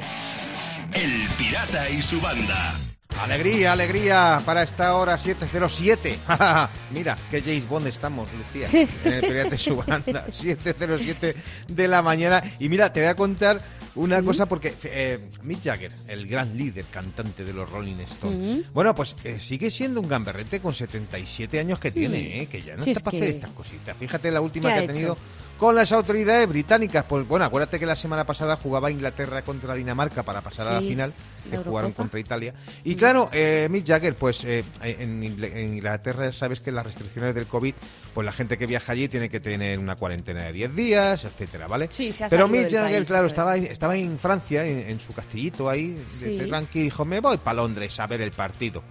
El 0.95 1.28
Pirata 1.38 1.90
y 1.90 2.01
su 2.01 2.22
banda. 2.22 2.75
Alegría, 3.19 3.74
alegría 3.74 4.42
para 4.45 4.63
esta 4.63 4.95
hora 4.95 5.18
707. 5.18 6.19
Mira, 6.92 7.18
que 7.31 7.42
James 7.42 7.68
Bond 7.68 7.88
estamos, 7.88 8.30
Lucía, 8.34 8.68
en 9.04 9.13
el 9.13 9.22
Pirata 9.22 9.50
de 9.50 9.57
su 9.57 9.75
banda, 9.75 10.25
707 10.30 11.36
de 11.68 11.88
la 11.88 12.01
mañana. 12.01 12.44
Y 12.60 12.69
mira, 12.69 12.94
te 12.94 13.01
voy 13.01 13.10
a 13.10 13.16
contar 13.16 13.60
una 13.95 14.22
cosa 14.24 14.45
porque 14.48 14.74
eh, 14.84 15.19
Mick 15.44 15.63
Jagger, 15.63 15.92
el 16.07 16.28
gran 16.28 16.57
líder 16.57 16.86
cantante 16.86 17.44
de 17.45 17.54
los 17.54 17.69
Rolling 17.69 17.98
Stones, 18.00 18.72
bueno, 18.74 18.95
pues 18.95 19.16
eh, 19.24 19.40
sigue 19.40 19.69
siendo 19.69 20.01
un 20.01 20.07
gamberrete 20.07 20.60
con 20.60 20.74
77 20.74 21.60
años 21.60 21.80
que 21.80 21.92
tiene, 21.92 22.42
eh, 22.42 22.48
que 22.48 22.62
ya 22.62 22.75
no 22.75 22.84
Si 22.84 22.92
está 22.92 23.00
es 23.00 23.04
para 23.04 23.12
que- 23.12 23.24
hacer 23.24 23.36
estas 23.36 23.50
cositas. 23.51 23.95
Fíjate 23.98 24.31
la 24.31 24.42
última 24.42 24.69
¿Qué 24.69 24.74
que 24.75 24.80
ha 24.80 24.84
hecho? 24.84 24.94
tenido 24.94 25.18
con 25.57 25.75
las 25.75 25.92
autoridades 25.92 26.50
británicas. 26.50 27.06
Pues 27.07 27.28
bueno, 27.28 27.45
acuérdate 27.45 27.80
que 27.80 27.86
la 27.86 27.95
semana 27.95 28.25
pasada 28.25 28.57
jugaba 28.57 28.90
Inglaterra 28.92 29.44
contra 29.44 29.75
Dinamarca 29.75 30.24
para 30.24 30.42
pasar 30.42 30.69
a 30.69 30.81
la 30.81 30.81
final, 30.81 31.13
que 31.50 31.56
la 31.57 31.63
jugaron 31.63 31.92
contra 31.94 32.19
Italia. 32.19 32.54
Y 32.84 32.95
claro, 32.95 33.30
eh, 33.31 33.68
Mick 33.69 33.86
Jagger, 33.88 34.16
pues 34.16 34.44
eh, 34.44 34.63
en, 34.81 35.24
Inglaterra 35.24 36.31
sabes 36.31 36.60
que 36.60 36.72
las 36.72 36.86
restricciones 36.86 37.36
del 37.36 37.45
COVID, 37.45 37.75
pues 38.13 38.25
la 38.25 38.31
gente 38.31 38.57
que 38.57 38.66
viaja 38.66 38.92
allí 38.92 39.07
tiene 39.07 39.30
que 39.30 39.40
tener 39.40 39.80
una 39.80 39.95
cuarentena 39.95 40.44
de 40.44 40.54
10 40.54 40.76
días, 40.76 41.23
etcétera, 41.26 41.68
¿vale? 41.68 41.88
Sí, 41.92 42.12
se 42.12 42.26
ha 42.26 42.30
Pero 42.30 42.47
Mick 42.47 42.69
Jagger, 42.69 42.95
país, 42.97 43.07
claro, 43.07 43.28
eso 43.28 43.52
es. 43.54 43.64
estaba, 43.71 43.71
estaba 43.83 43.97
en 43.97 44.18
Francia, 44.18 44.66
en, 44.66 44.92
en 44.92 44.99
su 45.02 45.11
castillito 45.11 45.69
ahí, 45.69 45.97
Sí. 46.09 46.37
de 46.37 46.68
dijo, 46.73 47.04
me 47.04 47.19
voy 47.19 47.35
para 47.35 47.56
Londres 47.56 47.99
a 47.99 48.07
ver 48.07 48.21
el 48.21 48.31
partido. 48.31 48.81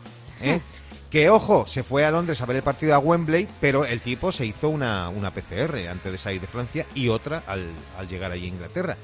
¿eh? 0.43 0.61
Que 1.09 1.31
ojo, 1.31 1.67
se 1.67 1.83
fue 1.83 2.05
a 2.05 2.11
Londres 2.11 2.43
a 2.43 2.45
ver 2.47 2.57
el 2.57 2.63
partido 2.63 2.95
a 2.95 2.99
Wembley, 2.99 3.49
pero 3.59 3.87
el 3.87 4.03
tipo 4.03 4.31
se 4.33 4.45
hizo 4.45 4.69
una, 4.69 5.09
una 5.09 5.31
PCR 5.31 5.89
antes 5.89 6.13
de 6.13 6.19
salir 6.19 6.43
de 6.43 6.47
Francia 6.47 6.85
y 6.95 7.09
otra 7.09 7.43
al, 7.47 7.71
al 7.97 8.07
llegar 8.07 8.33
allí 8.33 8.45
a 8.45 8.49
Inglaterra. 8.49 8.97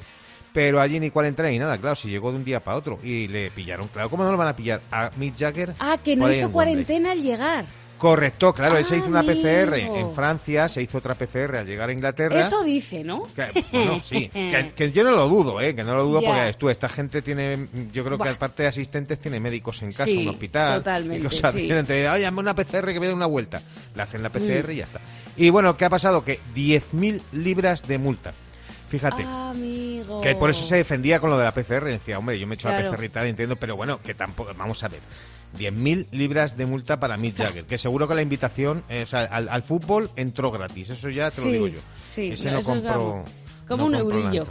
Pero 0.52 0.78
allí 0.78 1.00
ni 1.00 1.10
cuarentena 1.10 1.48
ni 1.48 1.58
nada, 1.58 1.78
claro, 1.78 1.96
si 1.96 2.10
llegó 2.10 2.32
de 2.32 2.36
un 2.36 2.44
día 2.44 2.62
para 2.62 2.76
otro 2.76 2.98
y 3.02 3.26
le 3.26 3.50
pillaron, 3.50 3.88
claro, 3.88 4.10
¿cómo 4.10 4.24
no 4.24 4.30
lo 4.32 4.36
van 4.36 4.48
a 4.48 4.56
pillar? 4.56 4.82
A 4.90 5.10
Mick 5.16 5.38
Jagger. 5.38 5.72
Ah, 5.78 5.96
que 6.04 6.16
no 6.16 6.30
hizo 6.30 6.52
cuarentena 6.52 7.12
al 7.12 7.22
llegar. 7.22 7.64
Correcto, 7.98 8.52
claro, 8.54 8.78
él 8.78 8.86
se 8.86 8.96
hizo 8.96 9.08
una 9.08 9.22
PCR 9.24 9.74
Amigo. 9.74 9.96
en 9.96 10.14
Francia, 10.14 10.68
se 10.68 10.80
hizo 10.80 10.98
otra 10.98 11.14
PCR 11.14 11.56
al 11.56 11.66
llegar 11.66 11.88
a 11.88 11.92
Inglaterra. 11.92 12.38
Eso 12.40 12.62
dice, 12.62 13.02
¿no? 13.04 13.24
Que, 13.34 13.64
bueno, 13.72 14.00
sí, 14.02 14.28
que, 14.28 14.72
que 14.74 14.92
yo 14.92 15.02
no 15.04 15.10
lo 15.10 15.28
dudo, 15.28 15.60
¿eh? 15.60 15.74
que 15.74 15.82
no 15.82 15.94
lo 15.94 16.04
dudo 16.04 16.20
Ya. 16.22 16.28
porque 16.28 16.54
tú, 16.58 16.70
esta 16.70 16.88
gente 16.88 17.20
tiene, 17.22 17.66
yo 17.92 18.04
creo 18.04 18.16
que 18.16 18.28
aparte 18.28 18.62
de 18.62 18.68
asistentes 18.68 19.20
tiene 19.20 19.40
médicos 19.40 19.82
en 19.82 19.90
casa, 19.90 20.04
Sí, 20.04 20.18
un 20.18 20.28
hospital, 20.28 20.78
totalmente, 20.78 21.26
y 21.26 21.30
sí. 21.36 21.42
tienen, 21.66 21.84
te 21.86 22.08
oye, 22.08 22.24
hazme 22.24 22.40
una 22.40 22.54
PCR 22.54 22.86
que 22.92 22.98
a 22.98 23.00
dar 23.00 23.14
una 23.14 23.26
vuelta, 23.26 23.60
le 23.94 24.02
hacen 24.02 24.22
la 24.22 24.30
PCR 24.30 24.70
y 24.72 24.76
ya 24.76 24.84
está. 24.84 25.00
Y 25.36 25.50
bueno, 25.50 25.76
¿qué 25.76 25.84
ha 25.84 25.90
pasado? 25.90 26.24
Que 26.24 26.40
10.000 26.54 27.20
libras 27.32 27.82
de 27.86 27.98
multa. 27.98 28.32
Fíjate. 28.88 29.22
Amigo. 29.22 30.20
Que 30.22 30.34
por 30.34 30.48
eso 30.50 30.64
se 30.64 30.76
defendía 30.76 31.20
con 31.20 31.28
lo 31.30 31.36
de 31.36 31.44
la 31.44 31.52
PCR. 31.52 31.84
Decía, 31.84 32.18
hombre, 32.18 32.38
yo 32.38 32.46
me 32.46 32.54
he 32.54 32.56
hecho 32.56 32.68
Claro. 32.68 32.90
la 32.90 32.96
PCR 32.96 33.04
y 33.04 33.08
tal, 33.10 33.26
entiendo, 33.26 33.56
pero 33.56 33.76
bueno, 33.76 34.00
que 34.02 34.14
tampoco. 34.14 34.52
Vamos 34.56 34.82
a 34.82 34.88
ver. 34.88 35.00
10.000 35.56 36.06
libras 36.12 36.56
de 36.56 36.66
multa 36.66 36.98
para 37.00 37.16
Mick 37.16 37.36
Jagger. 37.36 37.64
Que 37.64 37.78
seguro 37.78 38.06
que 38.08 38.14
la 38.14 38.22
invitación, 38.22 38.82
eh, 38.88 39.02
o 39.04 39.06
sea, 39.06 39.22
al, 39.24 39.48
al 39.48 39.62
fútbol 39.62 40.10
entró 40.16 40.50
gratis. 40.50 40.90
Eso 40.90 41.08
ya 41.08 41.30
te 41.30 41.40
Sí, 41.40 41.46
lo 41.48 41.52
digo 41.52 41.66
yo. 41.68 41.78
sí, 42.08 42.28
Ese 42.32 42.50
no 42.50 42.62
compró. 42.62 43.24
Como 43.66 43.82
no 43.82 43.86
un 43.86 43.94
eurillo 43.94 44.46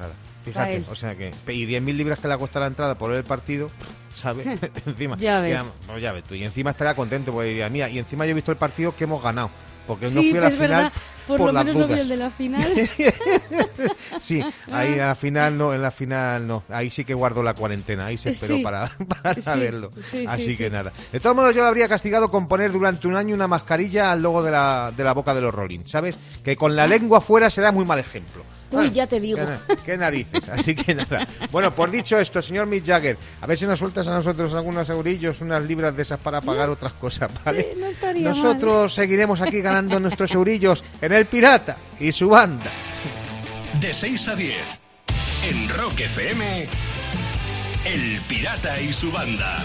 Fíjate, 0.45 0.83
o 0.89 0.95
sea 0.95 1.13
que. 1.15 1.33
Y 1.49 1.65
10.000 1.67 1.93
libras 1.95 2.19
que 2.19 2.27
le 2.27 2.33
ha 2.33 2.37
costado 2.37 2.61
la 2.61 2.67
entrada 2.67 2.95
por 2.95 3.09
ver 3.09 3.17
el 3.19 3.23
partido, 3.25 3.69
¿sabes? 4.15 4.47
encima. 4.85 5.17
Ya 5.17 5.41
ves. 5.41 5.61
pues 5.85 6.01
ya 6.01 6.11
ves 6.13 6.23
tú. 6.23 6.35
Y 6.35 6.43
encima 6.43 6.71
estará 6.71 6.95
contento 6.95 7.31
porque 7.33 7.49
diría, 7.49 7.69
mira, 7.69 7.89
y 7.89 7.99
encima 7.99 8.25
yo 8.25 8.31
he 8.31 8.35
visto 8.35 8.51
el 8.51 8.57
partido 8.57 8.95
que 8.95 9.03
hemos 9.03 9.21
ganado. 9.21 9.49
Porque 9.85 10.05
no 10.05 10.11
Sí, 10.21 10.29
fui 10.29 10.37
a 10.39 10.41
la 10.41 10.49
final. 10.51 10.69
verdad. 10.69 10.93
Por, 11.27 11.37
por 11.37 11.47
lo 11.47 11.51
las 11.51 11.65
menos 11.65 11.81
no 11.81 11.87
vi 11.87 11.93
dudas. 11.93 12.03
el 12.03 12.09
de 12.09 12.17
la 12.17 12.29
final. 12.31 12.89
Sí, 14.19 14.41
ahí 14.71 14.95
la 14.95 15.13
final 15.15 15.57
no, 15.57 15.73
en 15.73 15.81
la 15.81 15.91
final 15.91 16.47
no. 16.47 16.63
Ahí 16.69 16.89
sí 16.89 17.05
que 17.05 17.13
guardo 17.13 17.43
la 17.43 17.53
cuarentena, 17.53 18.07
ahí 18.07 18.17
se 18.17 18.31
esperó 18.31 18.57
Sí. 18.57 18.63
para, 18.63 18.89
para 19.21 19.35
Sí, 19.35 19.59
verlo. 19.59 19.89
sí, 20.09 20.25
Así 20.27 20.51
sí, 20.51 20.57
que 20.57 20.69
nada. 20.69 20.91
De 21.11 21.19
todos 21.19 21.35
modos, 21.35 21.53
yo 21.55 21.61
lo 21.61 21.67
habría 21.67 21.87
castigado 21.87 22.29
con 22.29 22.47
poner 22.47 22.71
durante 22.71 23.07
un 23.07 23.15
año 23.15 23.35
una 23.35 23.47
mascarilla 23.47 24.11
al 24.11 24.21
logo 24.23 24.41
de 24.41 24.51
la, 24.51 24.91
de 24.95 25.03
la 25.03 25.13
boca 25.13 25.33
de 25.35 25.41
los 25.41 25.53
Rolling, 25.53 25.81
¿sabes? 25.85 26.15
Que 26.43 26.55
con 26.55 26.75
la 26.75 26.87
lengua 26.87 27.21
fuera 27.21 27.49
se 27.49 27.61
da 27.61 27.71
muy 27.71 27.85
mal 27.85 27.99
ejemplo. 27.99 28.43
Uy, 28.69 28.87
Ah, 28.87 28.91
ya 28.91 29.07
te 29.07 29.21
digo. 29.21 29.39
Qué, 29.67 29.77
qué 29.85 29.97
narices, 29.97 30.43
así 30.49 30.75
que 30.75 30.93
nada. 30.93 31.25
Bueno, 31.51 31.71
por 31.71 31.89
dicho 31.89 32.19
esto, 32.19 32.41
señor 32.41 32.65
Mick 32.67 32.85
Jagger, 32.85 33.17
a 33.39 33.47
ver 33.47 33.57
si 33.57 33.65
nos 33.65 33.79
sueltas 33.79 34.05
a 34.07 34.13
nosotros 34.15 34.53
algunos 34.55 34.89
eurillos, 34.89 35.39
unas 35.39 35.63
libras 35.63 35.95
de 35.95 36.01
esas 36.01 36.19
para 36.19 36.41
pagar 36.41 36.69
otras 36.69 36.91
cosas, 36.93 37.31
¿vale? 37.45 37.69
No 37.79 37.85
estaría 37.85 38.27
Nosotros 38.27 38.93
seguiremos 38.93 39.39
aquí 39.39 39.61
ganando 39.61 39.97
nuestros 40.01 40.33
eurillos 40.33 40.83
en 41.01 41.13
El 41.17 41.25
Pirata 41.25 41.77
y 41.99 42.11
su 42.11 42.29
banda. 42.29 42.71
De 43.79 43.93
6 43.93 44.27
a 44.29 44.35
10. 44.35 44.55
En 45.49 45.69
Rock 45.69 45.99
FM. 46.01 46.65
El 47.85 48.21
Pirata 48.27 48.79
y 48.79 48.93
su 48.93 49.11
banda. 49.11 49.57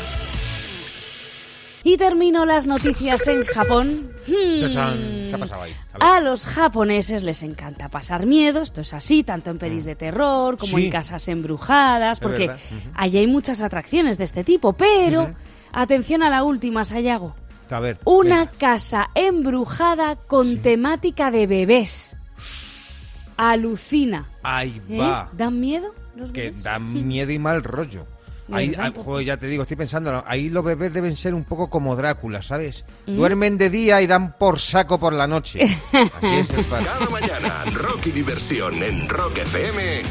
Y 1.84 1.96
termino 1.98 2.46
las 2.46 2.66
noticias 2.66 3.26
en 3.28 3.44
Japón. 3.54 4.12
Hmm. 4.26 4.60
Chachán. 4.60 4.98
¿Qué 4.98 5.32
ha 5.34 5.38
pasado 5.38 5.62
ahí? 5.64 5.74
A 6.00 6.20
los 6.20 6.46
japoneses 6.46 7.22
les 7.22 7.42
encanta 7.42 7.88
pasar 7.88 8.24
miedo, 8.24 8.62
esto 8.62 8.80
es 8.80 8.94
así, 8.94 9.22
tanto 9.22 9.50
en 9.50 9.58
pelis 9.58 9.84
de 9.84 9.94
terror 9.96 10.56
como 10.56 10.72
Mm. 10.72 10.76
Sí. 10.76 10.84
en 10.86 10.90
casas 10.90 11.28
embrujadas, 11.28 12.18
porque 12.20 12.50
allí 12.94 13.18
hay 13.18 13.26
muchas 13.26 13.60
atracciones 13.60 14.16
de 14.16 14.24
este 14.24 14.42
tipo, 14.44 14.72
pero 14.74 15.34
atención 15.72 16.22
a 16.22 16.30
la 16.30 16.44
última, 16.44 16.84
Sayago. 16.84 17.34
A 17.70 17.80
ver. 17.80 17.98
Una 18.04 18.40
venga. 18.40 18.52
casa 18.58 19.10
embrujada 19.14 20.16
con 20.16 20.58
temática 20.58 21.30
de 21.30 21.46
bebés. 21.46 22.16
Alucina. 23.36 24.28
Ahí 24.42 24.80
¿Eh? 24.88 24.98
va. 24.98 25.30
¿Dan 25.32 25.58
miedo 25.60 25.94
los 26.16 26.30
Que 26.32 26.50
bebés? 26.50 26.62
da 26.62 26.78
miedo 26.78 27.32
y 27.32 27.38
mal 27.38 27.62
rollo. 27.62 28.06
Ahí, 28.52 28.70
¿Verdad? 28.70 28.92
ah, 28.98 29.02
joder, 29.02 29.26
ya 29.26 29.36
te 29.38 29.46
digo, 29.46 29.62
estoy 29.62 29.78
pensando, 29.78 30.22
ahí 30.26 30.50
los 30.50 30.62
bebés 30.64 30.92
deben 30.92 31.16
ser 31.16 31.32
un 31.32 31.44
poco 31.44 31.70
como 31.70 31.96
Drácula, 31.96 32.42
¿sabes? 32.42 32.84
¿Mm? 33.06 33.14
Duermen 33.16 33.56
de 33.56 33.70
día 33.70 34.02
y 34.02 34.06
dan 34.06 34.36
por 34.36 34.58
saco 34.58 34.98
por 35.00 35.14
la 35.14 35.26
noche. 35.26 35.60
Así 35.92 36.26
es 36.26 36.50
el 36.50 36.66
Cada 36.68 37.08
mañana, 37.08 37.64
rock 37.72 38.08
y 38.08 38.10
diversión 38.10 38.82
en 38.82 39.08
Rock 39.08 39.38
FM. 39.38 40.02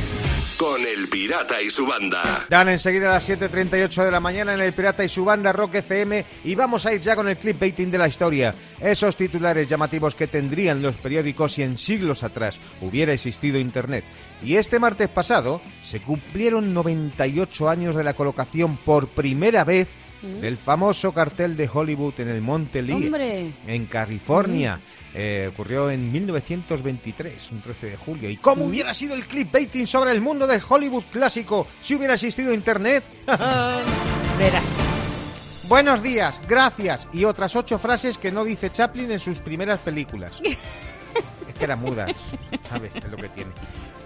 Con 0.61 0.79
El 0.85 1.09
Pirata 1.09 1.59
y 1.59 1.71
su 1.71 1.87
banda. 1.87 2.45
Dan 2.47 2.69
enseguida 2.69 3.09
a 3.09 3.13
las 3.13 3.27
7.38 3.27 4.05
de 4.05 4.11
la 4.11 4.19
mañana 4.19 4.53
en 4.53 4.61
El 4.61 4.75
Pirata 4.75 5.03
y 5.03 5.09
su 5.09 5.25
banda 5.25 5.51
Rock 5.51 5.73
FM 5.73 6.23
y 6.43 6.53
vamos 6.53 6.85
a 6.85 6.93
ir 6.93 7.01
ya 7.01 7.15
con 7.15 7.27
el 7.27 7.39
clipbaiting 7.39 7.89
de 7.89 7.97
la 7.97 8.07
historia. 8.07 8.53
Esos 8.79 9.15
titulares 9.15 9.67
llamativos 9.67 10.13
que 10.13 10.27
tendrían 10.27 10.83
los 10.83 10.97
periódicos 10.97 11.53
si 11.53 11.63
en 11.63 11.79
siglos 11.79 12.21
atrás 12.21 12.59
hubiera 12.79 13.11
existido 13.11 13.57
Internet. 13.57 14.05
Y 14.43 14.57
este 14.57 14.77
martes 14.77 15.09
pasado 15.09 15.61
se 15.81 15.99
cumplieron 15.99 16.75
98 16.75 17.67
años 17.67 17.95
de 17.95 18.03
la 18.03 18.13
colocación 18.13 18.77
por 18.77 19.07
primera 19.07 19.63
vez 19.63 19.87
del 20.21 20.57
famoso 20.57 21.13
cartel 21.13 21.55
de 21.55 21.69
Hollywood 21.71 22.19
en 22.19 22.29
el 22.29 22.41
Monte 22.41 22.81
Lee, 22.81 22.93
Hombre. 22.93 23.53
en 23.67 23.85
California. 23.87 24.79
Eh, 25.13 25.49
ocurrió 25.51 25.89
en 25.89 26.09
1923, 26.11 27.51
un 27.51 27.61
13 27.61 27.85
de 27.87 27.97
julio. 27.97 28.29
¿Y 28.29 28.37
cómo 28.37 28.65
hubiera 28.65 28.93
sido 28.93 29.13
el 29.13 29.25
clipbaiting 29.25 29.85
sobre 29.85 30.11
el 30.11 30.21
mundo 30.21 30.47
del 30.47 30.61
Hollywood 30.67 31.03
clásico 31.11 31.67
si 31.81 31.95
hubiera 31.95 32.13
existido 32.13 32.53
Internet? 32.53 33.03
Verás. 34.37 34.91
Buenos 35.67 36.03
días, 36.03 36.41
gracias 36.47 37.07
y 37.13 37.23
otras 37.23 37.55
ocho 37.55 37.79
frases 37.79 38.17
que 38.17 38.31
no 38.31 38.43
dice 38.43 38.71
Chaplin 38.71 39.11
en 39.11 39.19
sus 39.19 39.39
primeras 39.39 39.79
películas. 39.79 40.33
es 40.43 41.53
que 41.57 41.63
eran 41.63 41.81
mudas, 41.81 42.15
¿sabes? 42.69 42.95
Es 42.95 43.09
lo 43.09 43.17
que 43.17 43.29
tiene. 43.29 43.51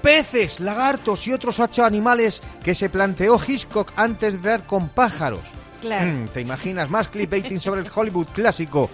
Peces, 0.02 0.60
lagartos 0.60 1.26
y 1.28 1.34
otros 1.34 1.60
ocho 1.60 1.84
animales 1.84 2.42
que 2.64 2.76
se 2.76 2.90
planteó 2.90 3.40
Hitchcock 3.44 3.92
antes 3.96 4.42
de 4.42 4.50
dar 4.50 4.64
con 4.68 4.90
pájaros. 4.90 5.42
Claro. 5.86 6.12
Mm, 6.12 6.26
¿Te 6.30 6.42
imaginas 6.42 6.90
más 6.90 7.10
clipbaiting 7.10 7.60
sobre 7.60 7.82
el 7.82 7.92
Hollywood 7.94 8.26
clásico? 8.34 8.90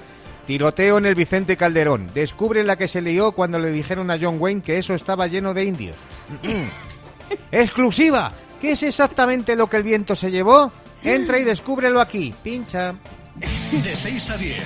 Tiroteo 0.46 0.98
en 0.98 1.06
el 1.06 1.16
Vicente 1.16 1.56
Calderón. 1.56 2.10
Descubre 2.14 2.66
la 2.66 2.76
que 2.76 2.90
se 2.90 3.02
lió 3.02 3.32
cuando 3.32 3.60
le 3.60 3.72
dijeron 3.72 4.12
a 4.12 4.18
John 4.20 4.36
Wayne 4.42 4.62
que 4.62 4.78
eso 4.78 4.94
estaba 4.94 5.28
lleno 5.28 5.54
de 5.54 5.64
indios. 5.64 5.96
Exclusiva. 7.52 8.34
¿Qué 8.60 8.74
es 8.74 8.84
exactamente 8.84 9.56
lo 9.56 9.70
que 9.70 9.78
el 9.78 9.84
viento 9.84 10.18
se 10.18 10.32
llevó? 10.32 10.70
Entra 11.02 11.40
y 11.40 11.46
descúbrelo 11.46 12.02
aquí. 12.02 12.36
Pincha. 12.44 12.94
De 13.72 13.96
6 13.96 14.30
a 14.30 14.38
10. 14.38 14.58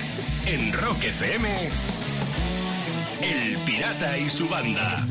En 0.46 0.72
Rock 0.72 1.04
FM. 1.04 1.48
El 3.22 3.56
Pirata 3.58 4.18
y 4.18 4.28
su 4.28 4.48
banda. 4.48 5.06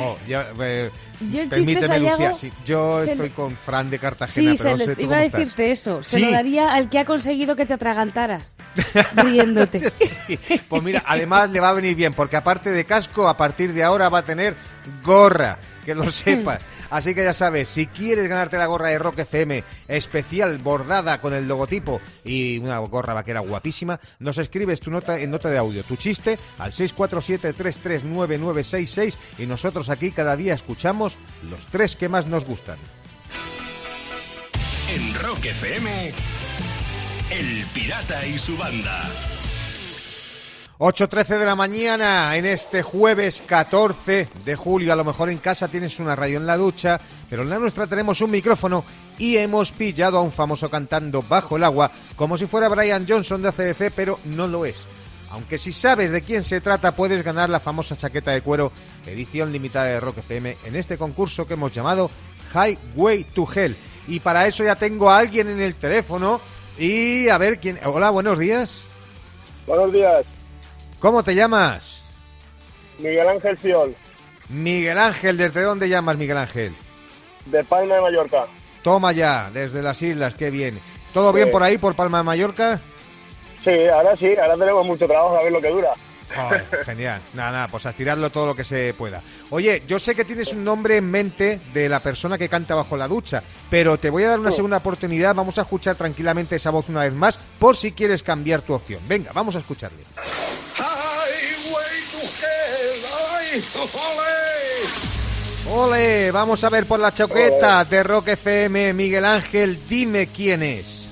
Oh, 0.00 0.16
eh, 0.28 0.90
Yo 1.30 1.40
el 1.42 1.50
chiste, 1.50 1.50
permíteme, 1.50 1.86
Sayago, 1.86 2.10
Lucía, 2.22 2.34
sí, 2.34 2.52
yo 2.66 3.02
estoy 3.02 3.28
lo- 3.30 3.34
con 3.34 3.50
Fran 3.50 3.88
de 3.88 3.98
Cartagena, 3.98 4.54
Sí, 4.56 4.62
pero 4.62 4.76
se 4.78 4.86
no 4.86 4.94
sé 4.94 5.02
iba 5.02 5.16
a 5.16 5.24
estás. 5.24 5.40
decirte 5.40 5.70
eso. 5.70 6.02
Se 6.02 6.18
Sí. 6.18 6.24
lo 6.26 6.30
daría 6.30 6.72
al 6.74 6.90
que 6.90 6.98
ha 6.98 7.04
conseguido 7.06 7.56
que 7.56 7.64
te 7.64 7.72
atragantaras. 7.74 8.52
riéndote. 9.16 9.90
Sí, 9.90 10.60
Pues 10.68 10.82
mira, 10.82 11.02
además 11.06 11.50
le 11.50 11.60
va 11.60 11.70
a 11.70 11.72
venir 11.72 11.94
bien, 11.96 12.12
porque 12.12 12.36
aparte 12.36 12.70
de 12.70 12.84
casco, 12.84 13.28
a 13.28 13.36
partir 13.36 13.72
de 13.72 13.82
ahora 13.82 14.08
va 14.10 14.18
a 14.18 14.22
tener 14.22 14.54
gorra, 15.02 15.58
que 15.84 15.94
lo 15.94 16.10
sepas. 16.12 16.60
Así 16.90 17.14
que 17.14 17.24
ya 17.24 17.34
sabes, 17.34 17.68
si 17.68 17.86
quieres 17.86 18.26
ganarte 18.28 18.58
la 18.58 18.66
gorra 18.66 18.88
de 18.88 18.98
Rock 18.98 19.20
FM 19.20 19.62
especial 19.88 20.58
bordada 20.58 21.20
con 21.20 21.34
el 21.34 21.46
logotipo 21.46 22.00
y 22.24 22.58
una 22.58 22.78
gorra 22.78 23.14
vaquera 23.14 23.38
guapísima, 23.40 24.00
nos 24.18 24.38
escribes 24.38 24.80
tu 24.80 24.90
nota 24.90 25.20
en 25.20 25.30
nota 25.30 25.50
de 25.50 25.58
audio, 25.58 25.82
tu 25.82 25.96
chiste 25.96 26.38
al 26.58 26.72
647-339966 26.72 29.18
y 29.38 29.46
nosotros 29.46 29.90
aquí 29.90 30.10
cada 30.10 30.36
día 30.36 30.54
escuchamos 30.54 31.18
los 31.50 31.66
tres 31.66 31.96
que 31.96 32.08
más 32.08 32.26
nos 32.26 32.44
gustan. 32.44 32.78
En 34.94 35.14
Rock 35.14 35.44
FM. 35.44 36.12
El 37.30 37.64
Pirata 37.74 38.26
y 38.26 38.38
su 38.38 38.56
banda. 38.56 39.02
8.13 40.78 41.38
de 41.40 41.44
la 41.44 41.56
mañana 41.56 42.36
en 42.36 42.46
este 42.46 42.82
jueves 42.82 43.42
14 43.44 44.28
de 44.44 44.54
julio. 44.54 44.92
A 44.92 44.96
lo 44.96 45.04
mejor 45.04 45.28
en 45.28 45.38
casa 45.38 45.66
tienes 45.66 45.98
una 45.98 46.14
radio 46.14 46.38
en 46.38 46.46
la 46.46 46.56
ducha, 46.56 47.00
pero 47.28 47.42
en 47.42 47.50
la 47.50 47.58
nuestra 47.58 47.88
tenemos 47.88 48.20
un 48.20 48.30
micrófono 48.30 48.84
y 49.18 49.38
hemos 49.38 49.72
pillado 49.72 50.18
a 50.18 50.22
un 50.22 50.30
famoso 50.30 50.70
cantando 50.70 51.20
bajo 51.20 51.56
el 51.56 51.64
agua, 51.64 51.90
como 52.14 52.38
si 52.38 52.46
fuera 52.46 52.68
Brian 52.68 53.06
Johnson 53.08 53.42
de 53.42 53.48
ACDC, 53.48 53.92
pero 53.92 54.20
no 54.24 54.46
lo 54.46 54.64
es. 54.64 54.86
Aunque 55.30 55.58
si 55.58 55.72
sabes 55.72 56.12
de 56.12 56.22
quién 56.22 56.44
se 56.44 56.60
trata, 56.60 56.94
puedes 56.94 57.24
ganar 57.24 57.50
la 57.50 57.58
famosa 57.58 57.96
chaqueta 57.96 58.30
de 58.30 58.42
cuero 58.42 58.70
edición 59.04 59.50
limitada 59.50 59.86
de 59.86 59.98
Rock 59.98 60.18
FM 60.18 60.58
en 60.64 60.76
este 60.76 60.96
concurso 60.96 61.44
que 61.44 61.54
hemos 61.54 61.72
llamado 61.72 62.08
Highway 62.54 63.24
to 63.24 63.48
Hell. 63.52 63.76
Y 64.06 64.20
para 64.20 64.46
eso 64.46 64.62
ya 64.62 64.76
tengo 64.76 65.10
a 65.10 65.18
alguien 65.18 65.48
en 65.48 65.60
el 65.60 65.74
teléfono 65.74 66.40
y 66.78 67.28
a 67.28 67.36
ver 67.36 67.58
quién... 67.58 67.80
Hola, 67.84 68.10
buenos 68.10 68.38
días. 68.38 68.84
Buenos 69.66 69.92
días, 69.92 70.24
¿Cómo 71.00 71.22
te 71.22 71.34
llamas? 71.34 72.04
Miguel 72.98 73.28
Ángel 73.28 73.56
Fiol, 73.58 73.94
Miguel 74.48 74.98
Ángel, 74.98 75.36
¿desde 75.36 75.62
dónde 75.62 75.88
llamas 75.88 76.16
Miguel 76.16 76.38
Ángel? 76.38 76.74
de 77.46 77.64
Palma 77.64 77.94
de 77.94 78.00
Mallorca. 78.02 78.46
Toma 78.82 79.12
ya, 79.12 79.50
desde 79.52 79.82
las 79.82 80.00
islas, 80.02 80.34
qué 80.34 80.50
bien. 80.50 80.80
¿Todo 81.14 81.32
bien 81.32 81.50
por 81.50 81.62
ahí, 81.62 81.78
por 81.78 81.94
Palma 81.96 82.18
de 82.18 82.24
Mallorca? 82.24 82.80
Sí, 83.64 83.86
ahora 83.88 84.16
sí, 84.16 84.34
ahora 84.40 84.56
tenemos 84.56 84.86
mucho 84.86 85.06
trabajo, 85.06 85.36
a 85.36 85.42
ver 85.42 85.52
lo 85.52 85.60
que 85.60 85.68
dura. 85.68 85.90
Genial. 86.84 87.22
Nada, 87.34 87.52
nada, 87.52 87.68
pues 87.68 87.86
a 87.86 87.90
estirarlo 87.90 88.30
todo 88.30 88.46
lo 88.46 88.54
que 88.54 88.64
se 88.64 88.94
pueda. 88.94 89.22
Oye, 89.50 89.82
yo 89.86 89.98
sé 89.98 90.14
que 90.14 90.24
tienes 90.24 90.52
un 90.52 90.64
nombre 90.64 90.96
en 90.96 91.10
mente 91.10 91.60
de 91.72 91.88
la 91.88 92.00
persona 92.00 92.38
que 92.38 92.48
canta 92.48 92.74
bajo 92.74 92.96
la 92.96 93.08
ducha, 93.08 93.42
pero 93.70 93.98
te 93.98 94.10
voy 94.10 94.24
a 94.24 94.30
dar 94.30 94.40
una 94.40 94.52
segunda 94.52 94.78
oportunidad. 94.78 95.34
Vamos 95.34 95.58
a 95.58 95.62
escuchar 95.62 95.96
tranquilamente 95.96 96.56
esa 96.56 96.70
voz 96.70 96.88
una 96.88 97.00
vez 97.00 97.12
más, 97.12 97.38
por 97.58 97.76
si 97.76 97.92
quieres 97.92 98.22
cambiar 98.22 98.62
tu 98.62 98.74
opción. 98.74 99.00
Venga, 99.08 99.32
vamos 99.32 99.56
a 99.56 99.60
escucharle. 99.60 100.04
Ole, 105.70 106.30
vamos 106.30 106.64
a 106.64 106.70
ver 106.70 106.86
por 106.86 106.98
la 106.98 107.12
choqueta 107.12 107.84
de 107.84 108.02
Rock 108.02 108.28
FM. 108.28 108.94
Miguel 108.94 109.24
Ángel, 109.24 109.78
dime 109.88 110.26
quién 110.26 110.62
es. 110.62 111.08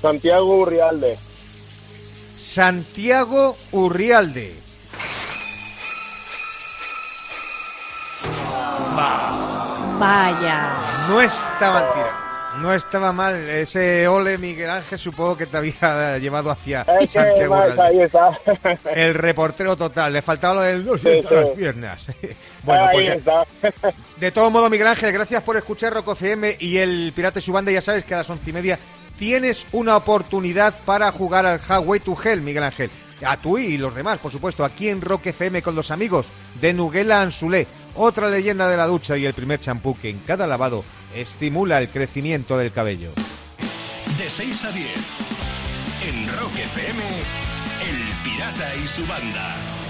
Santiago 0.00 0.58
Urrialde. 0.58 1.16
Santiago 2.36 3.56
Urrialde. 3.72 4.54
Vaya. 9.98 11.06
No 11.08 11.20
estaba 11.20 11.80
mal 11.80 11.92
tirado. 11.92 12.24
No 12.60 12.72
estaba 12.72 13.12
mal. 13.12 13.48
Ese 13.48 14.06
ole 14.06 14.38
Miguel 14.38 14.70
Ángel 14.70 14.98
supongo 14.98 15.36
que 15.36 15.46
te 15.46 15.56
había 15.56 16.18
llevado 16.20 16.50
hacia 16.50 16.82
Es 17.00 17.10
Santiago 17.12 17.56
más, 17.56 17.64
Urrialde. 17.70 17.82
ahí 17.82 18.00
está. 18.02 18.38
El 18.94 19.14
reportero 19.14 19.76
total. 19.76 20.12
Le 20.12 20.22
faltaba 20.22 20.54
lo 20.54 20.60
del 20.62 20.84
no 20.86 20.94
Sí, 20.96 21.02
siento 21.08 21.28
sí. 21.28 21.34
las 21.34 21.48
piernas. 21.50 22.06
bueno, 22.62 22.84
ahí 22.86 22.96
pues 22.96 23.08
está. 23.16 23.44
de 24.18 24.30
todo 24.32 24.50
modo, 24.50 24.70
Miguel 24.70 24.86
Ángel, 24.88 25.12
gracias 25.12 25.42
por 25.42 25.56
escuchar 25.56 25.92
Rock 25.94 26.12
FM 26.12 26.56
y 26.60 26.78
el 26.78 27.12
Pirata 27.14 27.38
y 27.38 27.42
su 27.42 27.52
banda. 27.52 27.72
Ya 27.72 27.80
sabes 27.80 28.04
que 28.04 28.14
a 28.14 28.18
las 28.18 28.30
once 28.30 28.50
y 28.50 28.52
media 28.52 28.78
tienes 29.18 29.66
una 29.72 29.96
oportunidad 29.96 30.80
para 30.84 31.10
jugar 31.12 31.46
al 31.46 31.60
Highway 31.60 32.00
to 32.00 32.16
Hell, 32.22 32.42
Miguel 32.42 32.64
Ángel. 32.64 32.90
A 33.24 33.36
tú 33.36 33.58
y 33.58 33.78
los 33.78 33.94
demás, 33.94 34.18
por 34.18 34.32
supuesto, 34.32 34.64
aquí 34.64 34.88
en 34.88 35.00
Rock 35.00 35.26
FM 35.26 35.62
con 35.62 35.74
los 35.74 35.90
amigos 35.90 36.26
de 36.60 36.72
Nuguela 36.72 37.22
Ansulé, 37.22 37.66
otra 37.94 38.28
leyenda 38.28 38.68
de 38.68 38.76
la 38.76 38.86
ducha 38.86 39.16
y 39.16 39.24
el 39.24 39.34
primer 39.34 39.60
champú 39.60 39.96
que 39.96 40.10
en 40.10 40.18
cada 40.20 40.46
lavado 40.46 40.84
estimula 41.14 41.78
el 41.78 41.88
crecimiento 41.88 42.58
del 42.58 42.72
cabello. 42.72 43.12
De 44.18 44.28
6 44.28 44.64
a 44.64 44.72
10. 44.72 44.88
En 46.06 46.28
Rock 46.38 46.58
FM, 46.58 47.02
El 47.02 48.30
Pirata 48.30 48.76
y 48.84 48.88
su 48.88 49.06
banda. 49.06 49.83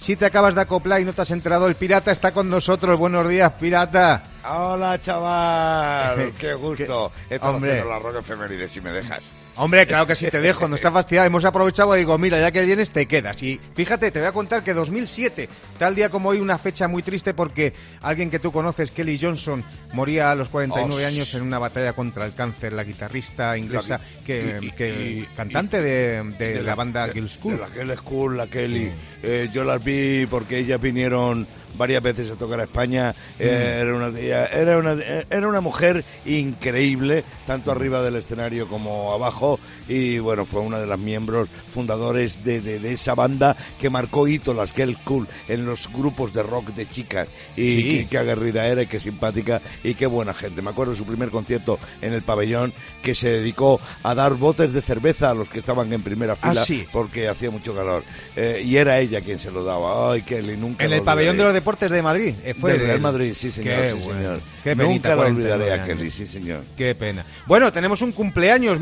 Si 0.00 0.16
te 0.16 0.24
acabas 0.24 0.54
de 0.54 0.62
acoplar 0.62 1.00
y 1.00 1.04
no 1.04 1.12
te 1.12 1.20
has 1.20 1.30
enterado, 1.30 1.68
el 1.68 1.74
pirata 1.74 2.10
está 2.10 2.32
con 2.32 2.48
nosotros. 2.48 2.98
Buenos 2.98 3.28
días, 3.28 3.52
pirata. 3.52 4.22
Hola, 4.48 4.98
chaval. 4.98 6.32
Qué 6.38 6.54
gusto. 6.54 7.12
Esto 7.28 7.50
Hombre. 7.50 7.84
La 7.84 7.98
roca 7.98 8.20
efeméride, 8.20 8.66
si 8.66 8.80
me 8.80 8.92
dejas. 8.92 9.39
Hombre, 9.56 9.86
claro 9.86 10.06
que 10.06 10.16
sí 10.16 10.30
te 10.30 10.40
dejo, 10.40 10.68
no 10.68 10.76
está 10.76 10.90
fastidiado. 10.90 11.26
Hemos 11.26 11.44
aprovechado 11.44 11.94
y 11.94 11.98
digo, 12.00 12.16
mira, 12.16 12.40
ya 12.40 12.50
que 12.50 12.64
vienes, 12.64 12.90
te 12.90 13.04
quedas. 13.06 13.42
Y 13.42 13.60
fíjate, 13.74 14.10
te 14.10 14.18
voy 14.20 14.28
a 14.28 14.32
contar 14.32 14.62
que 14.62 14.72
2007, 14.72 15.48
tal 15.78 15.94
día 15.94 16.08
como 16.08 16.30
hoy, 16.30 16.40
una 16.40 16.56
fecha 16.56 16.88
muy 16.88 17.02
triste 17.02 17.34
porque 17.34 17.74
alguien 18.00 18.30
que 18.30 18.38
tú 18.38 18.52
conoces, 18.52 18.90
Kelly 18.90 19.18
Johnson, 19.20 19.62
moría 19.92 20.30
a 20.30 20.34
los 20.34 20.48
49 20.48 21.04
Oh, 21.04 21.06
años 21.06 21.34
en 21.34 21.42
una 21.42 21.58
batalla 21.58 21.92
contra 21.92 22.24
el 22.24 22.34
cáncer. 22.34 22.72
La 22.72 22.84
guitarrista 22.84 23.58
inglesa, 23.58 23.98
La- 23.98 24.24
que, 24.24 24.58
y- 24.62 24.66
y- 24.66 24.70
que- 24.70 24.88
y- 25.10 25.28
cantante 25.36 25.82
de, 25.82 26.22
de 26.38 26.52
de 26.54 26.62
la, 26.62 26.74
banda 26.74 27.06
de- 27.08 27.12
Gill 27.12 27.28
School. 27.28 27.54
De 27.56 27.60
la 27.60 27.68
Gill 27.68 27.96
School, 27.98 28.36
la 28.38 28.46
Kelly. 28.46 28.86
Sí. 28.86 28.92
Eh, 29.22 29.50
yo 29.52 29.64
las 29.64 29.82
vi 29.84 30.24
porque 30.26 30.58
ellas 30.58 30.80
vinieron 30.80 31.46
varias 31.76 32.02
veces 32.02 32.30
a 32.30 32.36
tocar 32.36 32.60
a 32.60 32.64
España. 32.64 33.14
Mm. 33.38 33.42
Era, 33.42 33.94
una, 33.94 34.18
era, 34.18 34.78
una, 34.78 34.96
era 35.30 35.48
una 35.48 35.60
mujer 35.60 36.04
increíble, 36.24 37.24
tanto 37.46 37.70
arriba 37.70 38.02
del 38.02 38.16
escenario 38.16 38.68
como 38.68 39.12
abajo. 39.12 39.39
Y 39.88 40.18
bueno, 40.18 40.44
fue 40.44 40.60
una 40.60 40.78
de 40.78 40.86
las 40.86 40.98
miembros 40.98 41.48
fundadores 41.68 42.44
de, 42.44 42.60
de- 42.60 42.78
de 42.78 42.92
esa 42.92 43.14
banda 43.14 43.56
que 43.80 43.90
marcó 43.90 44.28
hito, 44.28 44.52
las 44.54 44.72
Gill 44.72 44.96
School, 45.04 45.26
en 45.48 45.66
los 45.66 45.88
grupos 45.92 46.32
de 46.32 46.42
rock 46.42 46.68
de 46.74 46.88
chicas. 46.88 47.28
Y 47.56 47.70
Sí. 47.70 47.82
qué, 47.84 48.06
qué 48.10 48.18
aguerrida 48.18 48.66
era 48.66 48.82
y 48.82 48.86
qué 48.86 49.00
simpática 49.00 49.60
y 49.82 49.94
qué 49.94 50.06
buena 50.06 50.34
gente. 50.34 50.62
Me 50.62 50.70
acuerdo 50.70 50.92
de 50.92 50.98
su 50.98 51.04
primer 51.06 51.30
concierto 51.30 51.78
en 52.02 52.12
el 52.12 52.22
pabellón 52.22 52.72
que 53.02 53.14
se 53.14 53.30
dedicó 53.30 53.80
a 54.02 54.14
dar 54.14 54.34
botes 54.34 54.72
de 54.72 54.82
cerveza 54.82 55.30
a 55.30 55.34
los 55.34 55.48
que 55.48 55.58
estaban 55.58 55.92
en 55.92 56.02
primera 56.02 56.36
Ah, 56.42 56.50
fila 56.50 56.64
sí. 56.64 56.84
porque 56.92 57.28
hacía 57.28 57.50
mucho 57.50 57.74
calor. 57.74 58.04
Eh, 58.36 58.62
y 58.64 58.76
era 58.76 58.98
ella 59.00 59.20
quien 59.20 59.38
se 59.38 59.50
lo 59.50 59.64
daba. 59.64 60.12
Ay, 60.12 60.22
Kelly, 60.22 60.56
nunca 60.56 60.84
En 60.84 60.92
el 60.92 61.02
pabellón 61.02 61.36
de 61.36 61.44
los 61.44 61.54
deportes 61.54 61.90
de 61.90 62.02
Madrid. 62.02 62.34
eh, 62.44 62.54
Fue 62.54 62.72
Del 62.72 62.80
de 62.80 62.86
Real. 62.88 63.00
Madrid, 63.00 63.32
sí, 63.34 63.50
señor. 63.50 63.82
Qué 63.82 63.90
sí, 63.92 64.00
señor. 64.02 64.40
Qué 64.62 64.76
penita, 64.76 64.84
nunca 64.86 65.08
lo 65.10 65.16
49 65.22 65.64
olvidaré 65.64 65.80
a. 65.82 65.86
Kelly, 65.86 66.10
sí, 66.10 66.26
señor. 66.26 66.62
Qué 66.76 66.94
pena. 66.94 67.24
Bueno, 67.46 67.72
tenemos 67.72 68.02
un 68.02 68.12
cumpleaños. 68.12 68.78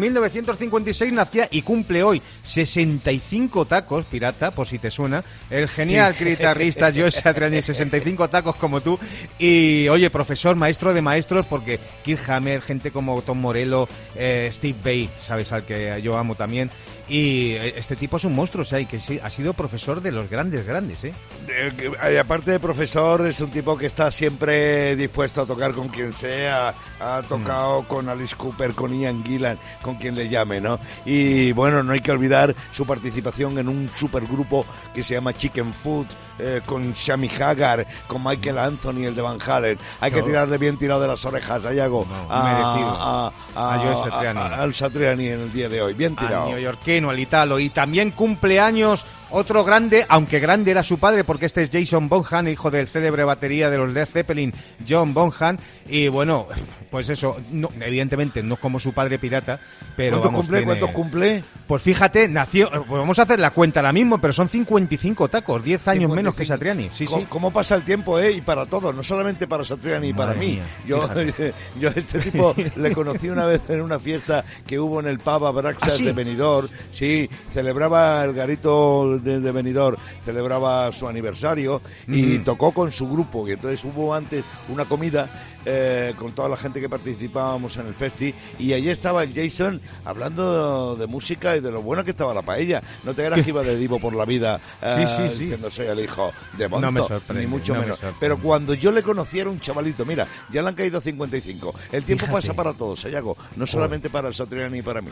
1956 0.56 1.12
nacía 1.12 1.48
y 1.50 1.62
cumple 1.62 2.02
hoy 2.02 2.22
65 2.42 3.66
tacos, 3.66 4.04
pirata, 4.06 4.50
por 4.50 4.66
si 4.66 4.78
te 4.78 4.90
suena. 4.90 5.22
El 5.50 5.68
genial 5.68 6.14
Sí. 6.18 6.24
guitarrista 6.24 6.90
Joe 6.94 7.10
Satriani, 7.10 7.60
65 7.62 8.28
tacos 8.28 8.56
como 8.56 8.80
tú. 8.80 8.98
Y, 9.38 9.88
oye, 9.88 10.08
profesor, 10.10 10.56
maestro 10.56 10.94
de 10.94 11.02
maestros, 11.02 11.46
porque 11.46 11.78
Kirk 12.04 12.28
Hammer, 12.30 12.62
gente 12.62 12.90
como 12.90 13.20
Tom 13.22 13.40
Morello, 13.40 13.88
eh, 14.16 14.48
Steve 14.52 14.78
Bay, 14.82 15.10
sabes, 15.20 15.52
al 15.52 15.64
que 15.64 16.00
yo 16.02 16.16
amo 16.16 16.34
también. 16.34 16.70
Y 17.10 17.52
eh, 17.52 17.74
este 17.76 17.96
tipo 17.96 18.18
es 18.18 18.24
un 18.24 18.34
monstruo, 18.34 18.62
o 18.62 18.64
sea, 18.66 18.80
y 18.80 18.86
que 18.86 18.98
ha 19.22 19.30
sido 19.30 19.54
profesor 19.54 20.02
de 20.02 20.12
los 20.12 20.28
grandes, 20.28 20.66
grandes, 20.66 21.04
¿eh? 21.04 21.14
Eh, 21.48 21.90
eh, 22.06 22.18
aparte 22.18 22.50
de 22.50 22.60
profesor, 22.60 23.26
es 23.26 23.40
un 23.40 23.50
tipo 23.50 23.78
que 23.78 23.86
está 23.86 24.10
siempre 24.10 24.94
dispuesto 24.94 25.40
a 25.42 25.46
tocar 25.46 25.72
con 25.72 25.88
quien 25.88 26.12
sea. 26.12 26.74
Ha 27.00 27.22
tocado 27.22 27.84
con 27.84 28.08
Alice 28.08 28.34
Cooper, 28.36 28.72
con 28.74 28.92
Ian 28.98 29.22
Gillan, 29.24 29.56
con 29.82 29.94
quien 29.96 30.14
le 30.16 30.28
llame, 30.28 30.60
¿no? 30.60 30.80
Y 31.04 31.52
bueno, 31.52 31.82
no 31.84 31.92
hay 31.92 32.00
que 32.00 32.10
olvidar 32.10 32.54
su 32.72 32.84
participación 32.86 33.56
en 33.58 33.68
un 33.68 33.88
supergrupo 33.94 34.66
que 34.92 35.02
se 35.04 35.14
llama 35.14 35.32
Chicken 35.32 35.72
Food, 35.72 36.06
eh, 36.40 36.60
con 36.66 36.92
Shami 36.92 37.28
Hagar, 37.38 37.86
con 38.08 38.24
Michael 38.24 38.58
Anthony, 38.58 39.04
el 39.06 39.14
de 39.14 39.22
Van 39.22 39.38
Halen. 39.44 39.78
Hay 40.00 40.10
que 40.10 40.18
No. 40.20 40.24
tirarle 40.26 40.58
bien 40.58 40.76
tirado 40.76 41.00
de 41.00 41.06
las 41.08 41.24
orejas, 41.24 41.64
Ayago, 41.64 42.04
No, 42.08 42.44
merecido. 42.44 42.90
a, 42.90 43.32
A 43.54 43.78
Joe 43.78 44.10
Satriani. 44.10 44.40
a- 44.40 44.62
al 44.62 44.74
Satriani 44.74 45.26
en 45.28 45.40
el 45.40 45.52
día 45.52 45.68
de 45.68 45.80
hoy. 45.82 45.94
Bien 45.94 46.14
al 46.18 46.26
tirado. 46.26 46.48
neoyorquino, 46.48 47.10
al 47.10 47.18
italo. 47.20 47.58
Y 47.60 47.70
también 47.70 48.10
cumpleaños 48.10 49.04
otro 49.30 49.64
grande, 49.64 50.04
aunque 50.08 50.40
grande 50.40 50.70
era 50.70 50.82
su 50.82 50.98
padre, 50.98 51.24
porque 51.24 51.46
este 51.46 51.62
es 51.62 51.70
Jason 51.72 52.08
Bonham, 52.08 52.48
hijo 52.48 52.70
del 52.70 52.88
célebre 52.88 53.24
batería 53.24 53.70
de 53.70 53.78
los 53.78 53.90
Led 53.92 54.06
Zeppelin, 54.06 54.52
John 54.88 55.12
Bonham. 55.14 55.56
Y 55.88 56.08
bueno, 56.08 56.46
pues 56.90 57.08
eso, 57.08 57.36
no, 57.50 57.70
evidentemente 57.80 58.42
no 58.42 58.56
como 58.56 58.78
su 58.80 58.92
padre 58.92 59.18
pirata, 59.18 59.58
pero. 59.96 60.20
¿Cuántos 60.20 60.30
vamos, 60.32 60.40
cumple? 60.40 60.58
tiene- 60.58 60.66
¿Cuántos 60.66 60.90
cumple? 60.90 61.44
Pues 61.66 61.82
fíjate, 61.82 62.28
nació. 62.28 62.70
Pues 62.70 62.88
vamos 63.00 63.18
a 63.18 63.22
hacer 63.22 63.38
la 63.38 63.50
cuenta 63.50 63.80
ahora 63.80 63.92
mismo, 63.92 64.18
pero 64.18 64.32
son 64.32 64.48
55 64.48 65.28
tacos, 65.28 65.62
10 65.62 65.88
años 65.88 66.10
menos 66.10 66.34
que 66.34 66.44
55. 66.44 66.48
Satriani. 66.54 66.90
Sí, 66.92 67.04
¿Cómo, 67.06 67.20
sí. 67.20 67.26
cómo 67.28 67.50
pasa 67.52 67.74
el 67.74 67.82
tiempo, 67.82 68.18
eh? 68.18 68.32
Y 68.32 68.40
para 68.40 68.66
todos, 68.66 68.94
no 68.94 69.02
solamente 69.02 69.46
para 69.46 69.64
Satriani 69.64 70.08
y 70.08 70.12
para 70.12 70.34
mí. 70.34 70.52
mía, 70.52 70.62
yo, 70.86 71.08
yo 71.80 71.88
a 71.88 71.92
este 71.94 72.18
tipo 72.20 72.54
le 72.76 72.92
conocí 72.92 73.28
una 73.28 73.44
vez 73.46 73.62
en 73.68 73.80
una 73.80 73.98
fiesta 73.98 74.44
que 74.66 74.78
hubo 74.78 75.00
en 75.00 75.06
el 75.08 75.18
pub 75.18 75.46
Abraxas 75.46 75.88
¿Ah, 75.94 75.96
sí? 75.96 76.04
de 76.04 76.12
Benidorm. 76.12 76.68
Sí, 76.92 77.28
celebraba 77.52 78.22
el 78.24 78.34
garito 78.34 79.17
de, 79.22 79.40
de 79.40 79.52
Benidorm, 79.52 79.96
celebraba 80.24 80.92
su 80.92 81.08
aniversario 81.08 81.80
y 82.06 82.38
tocó 82.40 82.72
con 82.72 82.92
su 82.92 83.08
grupo. 83.08 83.48
Y 83.48 83.52
entonces 83.52 83.84
hubo 83.84 84.14
antes 84.14 84.44
una 84.68 84.84
comida 84.84 85.28
eh, 85.64 86.14
con 86.16 86.32
toda 86.32 86.48
la 86.48 86.56
gente 86.56 86.80
que 86.80 86.88
participábamos 86.88 87.76
en 87.76 87.86
el 87.88 87.94
festi 87.94 88.34
y 88.58 88.72
allí 88.72 88.88
estaba 88.90 89.22
el 89.22 89.34
Jason 89.34 89.80
hablando 90.04 90.96
de, 90.96 91.06
música 91.06 91.56
y 91.56 91.60
de 91.60 91.70
lo 91.70 91.82
buena 91.82 92.04
que 92.04 92.10
estaba 92.10 92.32
la 92.34 92.42
paella. 92.42 92.82
No 93.04 93.14
te 93.14 93.24
creas 93.26 93.42
que 93.44 93.50
iba 93.50 93.62
de 93.62 93.76
divo 93.76 93.98
por 93.98 94.14
la 94.14 94.24
vida 94.24 94.60
eh, 94.82 95.04
Sí, 95.06 95.06
sí, 95.28 95.34
sí. 95.34 95.40
diciendo 95.44 95.70
soy 95.70 95.86
el 95.86 96.00
hijo 96.00 96.32
de 96.56 96.64
No 96.68 96.80
Bonzo, 96.80 96.90
me 96.92 97.00
sorprende, 97.00 97.42
ni 97.42 97.46
mucho 97.48 97.74
no 97.74 97.80
me 97.80 97.86
menos. 97.86 98.00
Pero 98.20 98.38
cuando 98.38 98.74
yo 98.74 98.92
le 98.92 99.02
conocí 99.02 99.40
era 99.40 99.50
un 99.50 99.60
chavalito, 99.60 100.04
mira, 100.04 100.26
ya 100.50 100.62
le 100.62 100.68
han 100.68 100.74
caído 100.74 101.00
55. 101.00 101.74
El 101.92 102.04
tiempo 102.04 102.26
Fíjate. 102.26 102.32
pasa 102.48 102.54
para 102.54 102.72
todos, 102.74 103.00
Sayago, 103.00 103.36
no 103.56 103.66
solamente 103.66 104.10
para 104.10 104.28
el 104.28 104.34
Satriani 104.34 104.78
y 104.78 104.82
para 104.82 105.00
mí. 105.00 105.10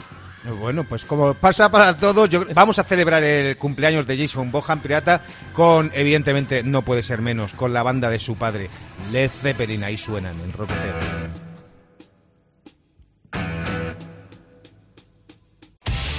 Bueno, 0.60 0.84
pues 0.84 1.04
como 1.04 1.34
pasa 1.34 1.70
para 1.70 1.96
todos, 1.96 2.28
yo- 2.30 2.44
vamos 2.54 2.78
a 2.78 2.84
celebrar 2.84 3.22
el 3.24 3.56
cumpleaños 3.56 4.06
de 4.06 4.16
Jason 4.16 4.50
Bohan 4.52 4.80
Pirata 4.80 5.22
con, 5.52 5.90
evidentemente, 5.94 6.62
no 6.62 6.82
puede 6.82 7.02
ser 7.02 7.20
menos, 7.20 7.52
con 7.54 7.72
la 7.72 7.82
banda 7.82 8.08
de 8.10 8.18
su 8.18 8.36
padre, 8.36 8.70
Led 9.12 9.30
Zeppelin, 9.42 9.82
ahí 9.84 9.96
suenan 9.96 10.35
en 10.44 10.52
Rock 10.52 10.70
FM. 10.70 11.00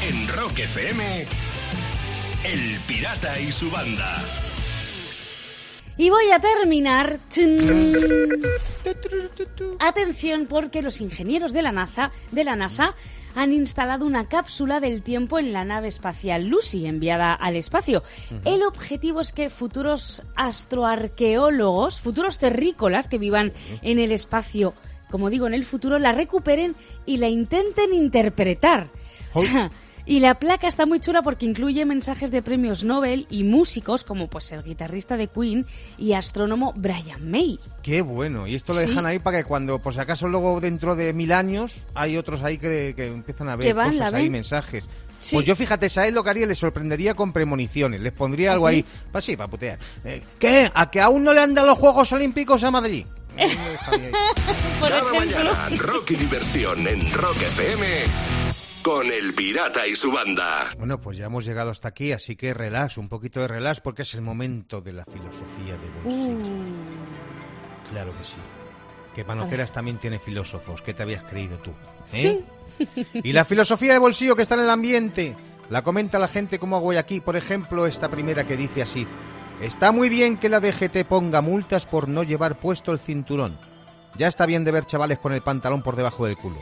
En 0.09 0.27
Rock 0.35 0.59
FM, 0.59 1.25
El 2.43 2.79
Pirata 2.87 3.39
y 3.39 3.51
su 3.51 3.69
banda. 3.71 4.21
Y 5.97 6.09
voy 6.09 6.29
a 6.31 6.39
terminar. 6.39 7.17
Atención, 9.79 10.45
porque 10.47 10.81
los 10.81 11.01
ingenieros 11.01 11.53
de 11.53 11.61
la 11.63 11.71
NASA, 11.71 12.11
de 12.31 12.43
la 12.43 12.55
NASA 12.55 12.95
han 13.37 13.53
instalado 13.53 14.03
una 14.07 14.27
cápsula 14.27 14.79
del 14.79 15.03
tiempo 15.03 15.37
en 15.37 15.53
la 15.53 15.63
nave 15.63 15.87
espacial 15.87 16.47
Lucy 16.47 16.87
enviada 16.87 17.35
al 17.35 17.55
espacio. 17.55 18.01
El 18.45 18.63
objetivo 18.63 19.21
es 19.21 19.31
que 19.31 19.51
futuros 19.51 20.23
astroarqueólogos, 20.35 21.99
futuros 21.99 22.39
terrícolas 22.39 23.07
que 23.07 23.19
vivan 23.19 23.53
en 23.83 23.99
el 23.99 24.11
espacio, 24.11 24.73
como 25.11 25.29
digo, 25.29 25.45
en 25.45 25.53
el 25.53 25.65
futuro, 25.65 25.99
la 25.99 26.13
recuperen 26.13 26.75
y 27.05 27.17
la 27.17 27.29
intenten 27.29 27.93
interpretar. 27.93 28.87
Y 30.09 30.21
la 30.21 30.39
placa 30.39 30.67
está 30.69 30.85
muy 30.85 31.01
chula 31.01 31.21
porque 31.21 31.45
incluye 31.45 31.83
mensajes 31.85 32.31
de 32.31 32.41
premios 32.41 32.85
Nobel 32.85 33.27
y 33.29 33.43
músicos 33.43 34.05
como 34.05 34.29
pues 34.29 34.49
el 34.53 34.63
guitarrista 34.63 35.17
de 35.17 35.27
Queen 35.27 35.65
y 35.97 36.13
astrónomo 36.13 36.71
Brian 36.77 37.29
May. 37.29 37.59
Qué 37.83 38.01
bueno. 38.01 38.47
Y 38.47 38.55
esto 38.55 38.73
lo 38.73 38.79
Sí. 38.79 38.87
dejan 38.87 39.05
ahí 39.05 39.19
para 39.19 39.39
que 39.39 39.43
cuando, 39.43 39.79
por 39.79 39.93
si 39.93 39.99
acaso 39.99 40.29
luego 40.29 40.61
dentro 40.61 40.95
de 40.95 41.11
mil 41.13 41.33
años, 41.33 41.75
hay 41.93 42.15
otros 42.15 42.41
ahí 42.41 42.57
que, 42.57 42.93
que 42.95 43.07
empiezan 43.07 43.49
a 43.49 43.57
ver 43.57 43.67
Que 43.67 43.73
van, 43.73 43.91
cosas 43.91 44.13
ven. 44.13 44.31
mensajes. 44.31 44.89
Sí. 45.19 45.35
Pues 45.35 45.45
yo 45.45 45.55
fíjate, 45.57 45.89
¿sabes 45.89 46.13
lo 46.13 46.23
que 46.23 46.29
haría? 46.29 46.45
Les 46.47 46.57
sorprendería 46.59 47.13
con 47.13 47.33
premoniciones. 47.33 47.99
Les 47.99 48.13
pondría 48.13 48.51
¿Ah, 48.51 48.53
algo 48.53 48.69
sí? 48.69 48.75
ahí. 48.75 48.85
Pues 49.11 49.25
sí, 49.25 49.35
para 49.35 49.49
putear. 49.49 49.77
Eh, 50.05 50.21
¿Qué? 50.39 50.71
¿A 50.73 50.89
que 50.89 51.01
aún 51.01 51.23
no 51.25 51.33
le 51.33 51.41
han 51.41 51.53
dado 51.53 51.67
los 51.67 51.77
Juegos 51.79 52.13
Olímpicos 52.13 52.63
a 52.63 52.71
Madrid? 52.71 53.05
Por 54.79 54.89
Cada 54.89 55.01
ejemplo. 55.01 55.19
mañana, 55.19 55.69
rock 55.75 56.11
y 56.11 56.15
diversión 56.15 56.87
en 56.87 57.11
Rock 57.11 57.37
FM 57.41 57.85
con 58.87 59.11
El 59.11 59.33
Pirata 59.33 59.85
y 59.85 59.97
su 59.97 60.13
banda. 60.13 60.69
Bueno, 60.77 61.01
pues 61.01 61.17
ya 61.17 61.25
hemos 61.25 61.43
llegado 61.43 61.71
hasta 61.71 61.89
aquí, 61.89 62.13
así 62.13 62.37
que 62.37 62.53
relax, 62.53 62.97
un 62.97 63.09
poquito 63.09 63.41
de 63.41 63.49
relax, 63.49 63.81
porque 63.81 64.03
es 64.03 64.13
el 64.13 64.21
momento 64.21 64.79
de 64.79 64.93
la 64.93 65.03
filosofía 65.03 65.73
de 65.77 65.89
bolsillo. 66.01 66.53
Claro 67.91 68.17
que 68.17 68.23
sí. 68.23 68.37
Que 69.13 69.25
Manoteras 69.25 69.73
también 69.73 69.97
tiene 69.97 70.19
filósofos, 70.19 70.81
¿qué 70.81 70.93
te 70.93 71.03
habías 71.03 71.25
creído 71.25 71.57
tú? 71.57 71.71
¿Eh? 72.13 72.41
Y 73.13 73.33
la 73.33 73.43
filosofía 73.43 73.91
de 73.91 73.99
bolsillo 73.99 74.37
que 74.37 74.43
está 74.43 74.55
en 74.55 74.61
el 74.61 74.69
ambiente, 74.69 75.35
la 75.69 75.83
comenta 75.83 76.17
la 76.17 76.29
gente 76.29 76.57
como 76.57 76.77
hago 76.77 76.87
hoy 76.87 76.95
aquí. 76.95 77.19
Por 77.19 77.35
ejemplo, 77.35 77.87
esta 77.87 78.07
primera 78.07 78.47
que 78.47 78.55
dice 78.55 78.81
así. 78.81 79.05
Está 79.59 79.91
muy 79.91 80.07
bien 80.07 80.37
que 80.37 80.47
la 80.47 80.61
DGT 80.61 81.03
ponga 81.09 81.41
multas 81.41 81.85
por 81.85 82.07
no 82.07 82.23
llevar 82.23 82.57
puesto 82.57 82.93
el 82.93 82.99
cinturón. 82.99 83.59
Ya 84.15 84.27
está 84.27 84.45
bien 84.45 84.63
de 84.63 84.71
ver 84.71 84.85
chavales 84.85 85.19
con 85.19 85.33
el 85.33 85.41
pantalón 85.41 85.83
por 85.83 85.95
debajo 85.95 86.25
del 86.25 86.37
culo. 86.37 86.57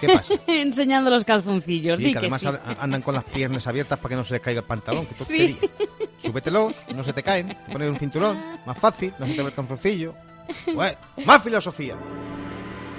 ¿Qué 0.00 0.08
pasa? 0.08 0.34
Enseñando 0.46 1.10
los 1.10 1.24
calzoncillos. 1.24 1.98
Sí, 1.98 2.04
di 2.04 2.08
que 2.08 2.12
que 2.14 2.18
además 2.18 2.40
sí. 2.40 2.48
andan 2.80 3.02
con 3.02 3.14
las 3.14 3.24
piernas 3.24 3.66
abiertas 3.66 3.98
para 3.98 4.10
que 4.10 4.16
no 4.16 4.24
se 4.24 4.34
les 4.34 4.42
caiga 4.42 4.60
el 4.60 4.66
pantalón. 4.66 5.06
Qué 5.06 5.24
Sí. 5.24 5.58
Súbetelos, 6.18 6.74
no 6.94 7.04
se 7.04 7.12
te 7.12 7.22
caen. 7.22 7.48
Te 7.48 7.72
pones 7.72 7.90
un 7.90 7.98
cinturón, 7.98 8.42
más 8.66 8.76
fácil, 8.78 9.12
no 9.18 9.26
se 9.26 9.34
te 9.34 9.42
ve 9.42 9.48
el 9.48 9.54
calzoncillo. 9.54 10.14
Bueno, 10.74 10.96
más 11.24 11.42
filosofía. 11.42 11.96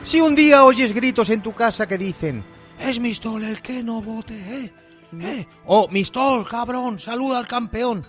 Si 0.04 0.22
un 0.22 0.36
día 0.36 0.64
oyes 0.64 0.94
gritos 0.94 1.30
en 1.30 1.42
tu 1.42 1.54
casa 1.54 1.88
que 1.88 1.98
dicen 1.98 2.44
Es 2.80 3.00
Mistol 3.00 3.44
el 3.44 3.62
que 3.62 3.84
no 3.84 4.02
vote, 4.02 4.34
¿eh? 4.36 4.74
¿Eh? 5.20 5.46
O 5.66 5.88
Mistol, 5.90 6.48
cabrón, 6.48 7.00
saluda 7.00 7.40
al 7.40 7.48
campeón. 7.48 8.06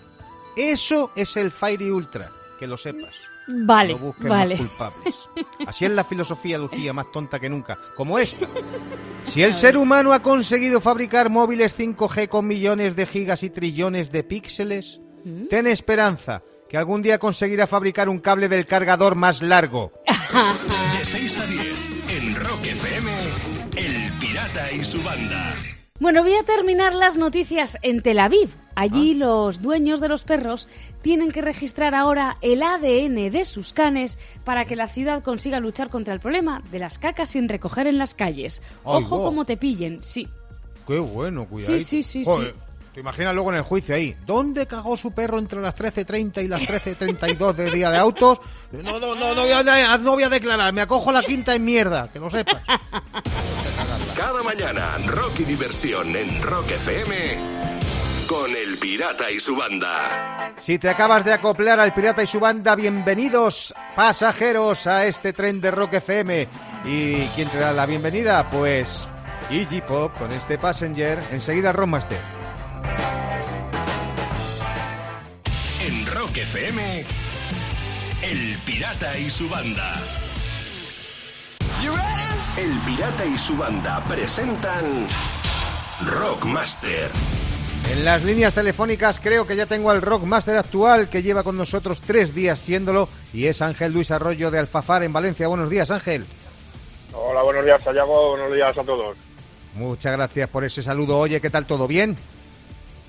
Eso 0.55 1.11
es 1.15 1.35
el 1.37 1.51
Fairy 1.51 1.89
Ultra, 1.89 2.29
que 2.59 2.67
lo 2.67 2.77
sepas. 2.77 3.15
Vale, 3.51 3.93
No 3.93 3.99
busquen 3.99 4.29
vale. 4.29 4.55
más 4.55 4.67
culpables. 4.67 5.15
Así 5.67 5.85
es 5.85 5.91
la 5.91 6.03
filosofía, 6.03 6.57
Lucía, 6.57 6.93
más 6.93 7.11
tonta 7.11 7.39
que 7.39 7.49
nunca. 7.49 7.77
Como 7.95 8.19
esta. 8.19 8.47
Si 9.23 9.43
el 9.43 9.53
ser 9.53 9.77
humano 9.77 10.13
ha 10.13 10.21
conseguido 10.21 10.79
fabricar 10.79 11.29
móviles 11.29 11.77
5G 11.77 12.29
con 12.29 12.47
millones 12.47 12.95
de 12.95 13.05
gigas 13.05 13.43
y 13.43 13.49
trillones 13.51 14.11
de 14.11 14.23
píxeles, 14.23 15.01
ten 15.49 15.67
esperanza 15.67 16.41
que 16.67 16.77
algún 16.77 17.01
día 17.03 17.19
conseguirá 17.19 17.67
fabricar 17.67 18.09
un 18.09 18.19
cable 18.19 18.47
del 18.49 18.65
cargador 18.65 19.15
más 19.15 19.41
largo. 19.43 19.91
De 20.99 21.05
6 21.05 21.39
a 21.39 21.45
10 21.45 21.77
en 22.17 22.35
Rock 22.35 22.65
FM, 22.65 23.11
El 23.75 24.11
Pirata 24.19 24.71
y 24.71 24.83
su 24.83 25.01
banda. 25.03 25.53
Bueno, 25.99 26.23
voy 26.23 26.33
a 26.35 26.43
terminar 26.43 26.93
las 26.95 27.17
noticias 27.17 27.77
en 27.81 28.01
Tel 28.01 28.19
Aviv. 28.19 28.49
Allí 28.75 29.11
Ah. 29.13 29.17
los 29.17 29.61
dueños 29.61 29.99
de 29.99 30.07
los 30.07 30.23
perros 30.23 30.69
tienen 31.01 31.31
que 31.33 31.41
registrar 31.41 31.93
ahora 31.93 32.37
el 32.41 32.63
ADN 32.63 33.29
de 33.29 33.43
sus 33.43 33.73
canes 33.73 34.17
para 34.45 34.63
que 34.63 34.77
la 34.77 34.87
ciudad 34.87 35.21
consiga 35.23 35.59
luchar 35.59 35.89
contra 35.89 36.13
el 36.13 36.21
problema 36.21 36.63
de 36.71 36.79
las 36.79 36.97
cacas 36.99 37.29
sin 37.29 37.49
recoger 37.49 37.87
en 37.87 37.97
las 37.97 38.13
calles. 38.13 38.61
Ojo 38.85 39.21
como 39.21 39.43
te 39.43 39.57
pillen, 39.57 40.01
sí. 40.01 40.29
Qué 40.87 40.99
bueno, 40.99 41.45
cuidado. 41.45 41.73
Sí, 41.73 41.81
sí, 41.81 42.03
sí, 42.03 42.23
Joder, 42.23 42.53
sí. 42.55 42.61
Te 42.99 43.01
imaginas 43.01 43.33
luego 43.33 43.51
en 43.51 43.55
el 43.55 43.63
juicio 43.63 43.95
ahí. 43.95 44.13
¿Dónde 44.25 44.67
cagó 44.67 44.97
su 44.97 45.13
perro 45.13 45.39
entre 45.39 45.61
las 45.61 45.73
13.30 45.73 46.43
y 46.43 46.49
las 46.49 46.59
13.32 46.63 47.53
del 47.53 47.71
día 47.71 47.91
de 47.91 47.97
autos? 47.97 48.41
No, 48.73 48.99
no, 48.99 49.15
no, 49.15 49.33
no 49.33 49.43
voy, 49.43 49.53
a, 49.53 49.97
no 49.99 50.11
voy 50.11 50.23
a 50.23 50.27
declarar. 50.27 50.73
Me 50.73 50.81
acojo 50.81 51.09
la 51.09 51.23
quinta 51.23 51.55
en 51.55 51.63
mierda, 51.63 52.09
que 52.11 52.19
lo 52.19 52.29
sepas. 52.29 52.61
Cada 54.17 54.43
mañana, 54.43 54.97
rock 55.05 55.39
y 55.39 55.43
diversión 55.45 56.13
en 56.13 56.41
Rock 56.41 56.71
FM 56.71 57.15
con 58.27 58.53
El 58.53 58.77
Pirata 58.77 59.31
y 59.31 59.39
su 59.39 59.55
banda. 59.55 60.53
Si 60.57 60.77
te 60.77 60.89
acabas 60.89 61.23
de 61.23 61.31
acoplar 61.31 61.79
al 61.79 61.93
Pirata 61.93 62.21
y 62.21 62.27
su 62.27 62.41
banda, 62.41 62.75
bienvenidos 62.75 63.73
pasajeros 63.95 64.87
a 64.87 65.05
este 65.05 65.31
tren 65.31 65.61
de 65.61 65.71
Rock 65.71 65.93
FM. 65.93 66.49
¿Y 66.83 67.21
quién 67.27 67.47
te 67.47 67.59
da 67.59 67.71
la 67.71 67.85
bienvenida? 67.85 68.49
Pues 68.49 69.07
Iggy 69.49 69.79
Pop 69.79 70.11
con 70.17 70.33
este 70.33 70.57
Passenger. 70.57 71.23
Enseguida. 71.31 71.71
En 71.71 72.38
FM, 76.53 77.05
El 78.23 78.57
Pirata 78.65 79.15
y 79.19 79.29
su 79.29 79.47
banda. 79.47 79.93
El 82.57 82.71
Pirata 82.79 83.23
y 83.23 83.37
su 83.37 83.55
banda 83.55 84.03
presentan 84.07 85.07
Rockmaster. 86.07 87.11
En 87.91 88.03
las 88.03 88.23
líneas 88.23 88.55
telefónicas 88.55 89.19
creo 89.19 89.45
que 89.45 89.55
ya 89.55 89.67
tengo 89.67 89.91
al 89.91 90.01
Rockmaster 90.01 90.57
actual 90.57 91.07
que 91.07 91.21
lleva 91.21 91.43
con 91.43 91.55
nosotros 91.55 92.01
tres 92.01 92.33
días 92.33 92.59
siéndolo 92.59 93.09
y 93.31 93.45
es 93.45 93.61
Ángel 93.61 93.93
Luis 93.93 94.09
Arroyo 94.09 94.49
de 94.49 94.57
Alfafar 94.57 95.03
en 95.03 95.13
Valencia. 95.13 95.47
Buenos 95.47 95.69
días, 95.69 95.91
Ángel. 95.91 96.25
Hola, 97.13 97.43
buenos 97.43 97.63
días, 97.63 97.79
Sayago. 97.83 98.31
Buenos 98.31 98.55
días 98.55 98.75
a 98.75 98.83
todos. 98.83 99.15
Muchas 99.75 100.13
gracias 100.13 100.49
por 100.49 100.63
ese 100.63 100.81
saludo. 100.81 101.19
Oye, 101.19 101.39
¿qué 101.41 101.51
tal 101.51 101.67
todo? 101.67 101.87
¿Bien? 101.87 102.17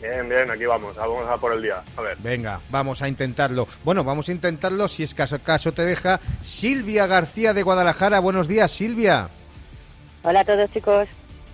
Bien, 0.01 0.29
bien, 0.29 0.51
aquí 0.51 0.65
vamos. 0.65 0.97
Vamos 0.97 1.29
a 1.29 1.37
por 1.37 1.53
el 1.53 1.63
día. 1.63 1.83
A 1.97 2.01
ver. 2.01 2.17
Venga, 2.21 2.61
vamos 2.71 3.03
a 3.03 3.09
intentarlo. 3.09 3.69
Bueno, 3.85 4.03
vamos 4.03 4.29
a 4.29 4.33
intentarlo 4.33 4.89
si 4.89 5.03
es 5.03 5.13
caso 5.13 5.39
caso 5.41 5.73
te 5.73 5.83
deja. 5.83 6.21
Silvia 6.41 7.07
García 7.07 7.53
de 7.53 7.63
Guadalajara. 7.63 8.19
Buenos 8.21 8.49
días, 8.49 8.71
Silvia. 8.71 9.29
Hola 10.23 10.41
a 10.41 10.45
todos 10.45 10.71
chicos. 10.73 11.09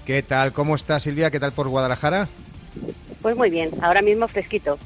¿Qué 0.05 0.23
tal? 0.23 0.53
¿Cómo 0.53 0.77
está 0.77 1.01
Silvia? 1.01 1.31
¿Qué 1.31 1.41
tal 1.41 1.53
por 1.53 1.69
Guadalajara? 1.69 2.29
Pues 3.23 3.37
muy 3.37 3.51
bien, 3.51 3.71
ahora 3.83 4.03
mismo 4.03 4.29
fresquito. 4.29 4.79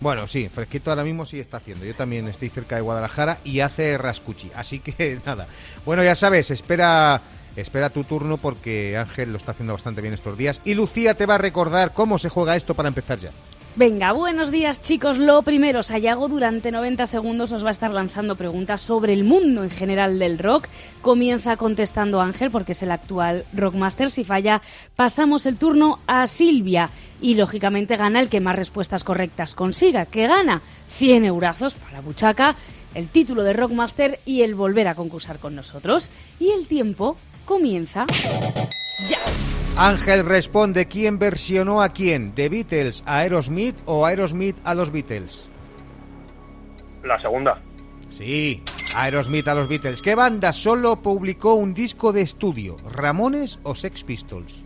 Bueno, 0.00 0.26
sí, 0.26 0.48
fresquito 0.48 0.90
ahora 0.90 1.04
mismo 1.04 1.24
sí 1.24 1.38
está 1.38 1.58
haciendo. 1.58 1.84
Yo 1.84 1.94
también 1.94 2.26
estoy 2.26 2.48
cerca 2.48 2.74
de 2.74 2.82
Guadalajara 2.82 3.38
y 3.44 3.60
hace 3.60 3.96
rascuchi. 3.96 4.50
Así 4.54 4.80
que 4.80 5.18
nada. 5.26 5.46
Bueno, 5.86 6.02
ya 6.02 6.16
sabes, 6.16 6.50
espera, 6.50 7.20
espera 7.56 7.90
tu 7.90 8.04
turno 8.04 8.36
porque 8.36 8.96
Ángel 8.96 9.32
lo 9.32 9.38
está 9.38 9.52
haciendo 9.52 9.72
bastante 9.72 10.00
bien 10.00 10.14
estos 10.14 10.36
días. 10.36 10.60
Y 10.64 10.74
Lucía 10.74 11.14
te 11.14 11.26
va 11.26 11.36
a 11.36 11.38
recordar 11.38 11.92
cómo 11.92 12.18
se 12.18 12.28
juega 12.28 12.56
esto 12.56 12.74
para 12.74 12.88
empezar 12.88 13.18
ya. 13.18 13.30
Venga, 13.76 14.12
buenos 14.12 14.52
días 14.52 14.82
chicos. 14.82 15.18
Lo 15.18 15.42
primero, 15.42 15.82
Sayago 15.82 16.28
durante 16.28 16.70
90 16.70 17.08
segundos 17.08 17.50
os 17.50 17.64
va 17.64 17.70
a 17.70 17.72
estar 17.72 17.90
lanzando 17.90 18.36
preguntas 18.36 18.82
sobre 18.82 19.12
el 19.12 19.24
mundo 19.24 19.64
en 19.64 19.70
general 19.70 20.20
del 20.20 20.38
rock. 20.38 20.68
Comienza 21.02 21.56
contestando 21.56 22.20
Ángel 22.20 22.52
porque 22.52 22.70
es 22.70 22.84
el 22.84 22.92
actual 22.92 23.44
Rockmaster. 23.52 24.12
Si 24.12 24.22
falla, 24.22 24.62
pasamos 24.94 25.44
el 25.46 25.56
turno 25.56 25.98
a 26.06 26.28
Silvia. 26.28 26.88
Y 27.20 27.34
lógicamente 27.34 27.96
gana 27.96 28.20
el 28.20 28.28
que 28.28 28.38
más 28.38 28.54
respuestas 28.54 29.02
correctas 29.02 29.56
consiga. 29.56 30.06
que 30.06 30.28
gana? 30.28 30.62
100 30.90 31.24
eurazos 31.24 31.74
para 31.74 32.00
buchaca, 32.00 32.54
el 32.94 33.08
título 33.08 33.42
de 33.42 33.54
Rockmaster 33.54 34.20
y 34.24 34.42
el 34.42 34.54
volver 34.54 34.86
a 34.86 34.94
concursar 34.94 35.40
con 35.40 35.56
nosotros. 35.56 36.10
Y 36.38 36.50
el 36.50 36.68
tiempo 36.68 37.16
comienza 37.44 38.06
ya. 39.06 39.18
Ángel 39.76 40.24
responde 40.24 40.86
quién 40.86 41.18
versionó 41.18 41.82
a 41.82 41.88
quién, 41.88 42.32
¿The 42.32 42.48
Beatles 42.48 43.02
a 43.06 43.18
Aerosmith 43.18 43.76
o 43.86 44.06
Aerosmith 44.06 44.56
a 44.64 44.74
los 44.74 44.92
Beatles? 44.92 45.48
La 47.02 47.20
segunda. 47.20 47.60
Sí, 48.08 48.62
Aerosmith 48.96 49.48
a 49.48 49.54
los 49.54 49.68
Beatles. 49.68 50.00
¿Qué 50.00 50.14
banda 50.14 50.52
solo 50.52 51.02
publicó 51.02 51.54
un 51.54 51.74
disco 51.74 52.12
de 52.12 52.22
estudio? 52.22 52.76
¿Ramones 52.88 53.58
o 53.64 53.74
Sex 53.74 54.04
Pistols? 54.04 54.64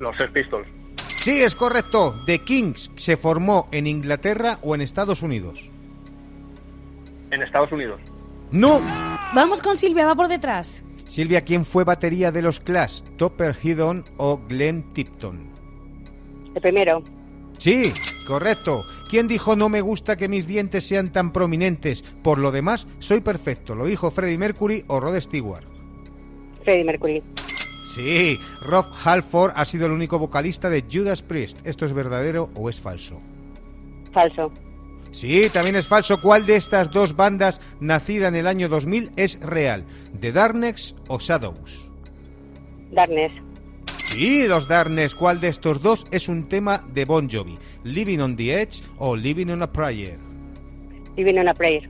Los 0.00 0.16
Sex 0.16 0.30
Pistols. 0.32 0.66
Sí, 1.06 1.40
es 1.40 1.54
correcto. 1.54 2.16
¿The 2.26 2.40
Kings 2.40 2.90
se 2.96 3.16
formó 3.16 3.68
en 3.70 3.86
Inglaterra 3.86 4.58
o 4.62 4.74
en 4.74 4.80
Estados 4.80 5.22
Unidos? 5.22 5.70
En 7.30 7.42
Estados 7.42 7.70
Unidos. 7.70 8.00
No. 8.50 8.80
Vamos 9.32 9.62
con 9.62 9.76
Silvia, 9.76 10.04
va 10.04 10.16
por 10.16 10.26
detrás. 10.26 10.82
Silvia, 11.12 11.42
¿quién 11.42 11.66
fue 11.66 11.84
batería 11.84 12.32
de 12.32 12.40
los 12.40 12.58
Clash? 12.58 13.02
¿Topper 13.18 13.54
Headon 13.62 14.02
o 14.16 14.40
Glenn 14.48 14.94
Tipton? 14.94 15.46
El 16.54 16.62
primero. 16.62 17.04
Sí, 17.58 17.92
Correcto. 18.26 18.84
¿Quién 19.10 19.28
dijo 19.28 19.56
no 19.56 19.68
me 19.68 19.82
gusta 19.82 20.16
que 20.16 20.26
mis 20.26 20.46
dientes 20.46 20.86
sean 20.86 21.12
tan 21.12 21.34
prominentes? 21.34 22.02
Por 22.22 22.38
lo 22.38 22.50
demás, 22.50 22.86
soy 22.98 23.20
perfecto. 23.20 23.74
¿Lo 23.74 23.84
dijo 23.84 24.10
Freddie 24.10 24.38
Mercury 24.38 24.84
o 24.86 25.00
Rod 25.00 25.20
Stewart? 25.20 25.66
Freddie 26.64 26.84
Mercury. 26.84 27.22
Sí, 27.94 28.38
Rob 28.62 28.86
Halford 29.04 29.52
ha 29.54 29.66
sido 29.66 29.84
el 29.84 29.92
único 29.92 30.18
vocalista 30.18 30.70
de 30.70 30.84
Judas 30.90 31.20
Priest. 31.20 31.58
¿Esto 31.66 31.84
es 31.84 31.92
verdadero 31.92 32.48
o 32.54 32.70
es 32.70 32.80
falso? 32.80 33.20
Falso. 34.12 34.50
Sí, 35.12 35.48
también 35.52 35.76
es 35.76 35.86
falso. 35.86 36.20
¿Cuál 36.20 36.46
de 36.46 36.56
estas 36.56 36.90
dos 36.90 37.14
bandas, 37.14 37.60
nacida 37.80 38.28
en 38.28 38.34
el 38.34 38.46
año 38.46 38.68
2000, 38.68 39.12
es 39.16 39.38
real? 39.40 39.84
¿The 40.20 40.32
Darkness 40.32 40.96
o 41.06 41.18
Shadows? 41.18 41.90
Darkness. 42.90 43.32
Sí, 44.06 44.48
los 44.48 44.68
Darkness. 44.68 45.14
¿Cuál 45.14 45.40
de 45.40 45.48
estos 45.48 45.82
dos 45.82 46.06
es 46.10 46.28
un 46.28 46.48
tema 46.48 46.84
de 46.92 47.04
Bon 47.04 47.30
Jovi? 47.30 47.58
¿Living 47.84 48.18
on 48.18 48.36
the 48.36 48.60
Edge 48.60 48.82
o 48.98 49.14
Living 49.14 49.48
on 49.48 49.62
a 49.62 49.70
Prayer? 49.70 50.18
Living 51.16 51.38
on 51.38 51.48
a 51.48 51.54
Prayer. 51.54 51.88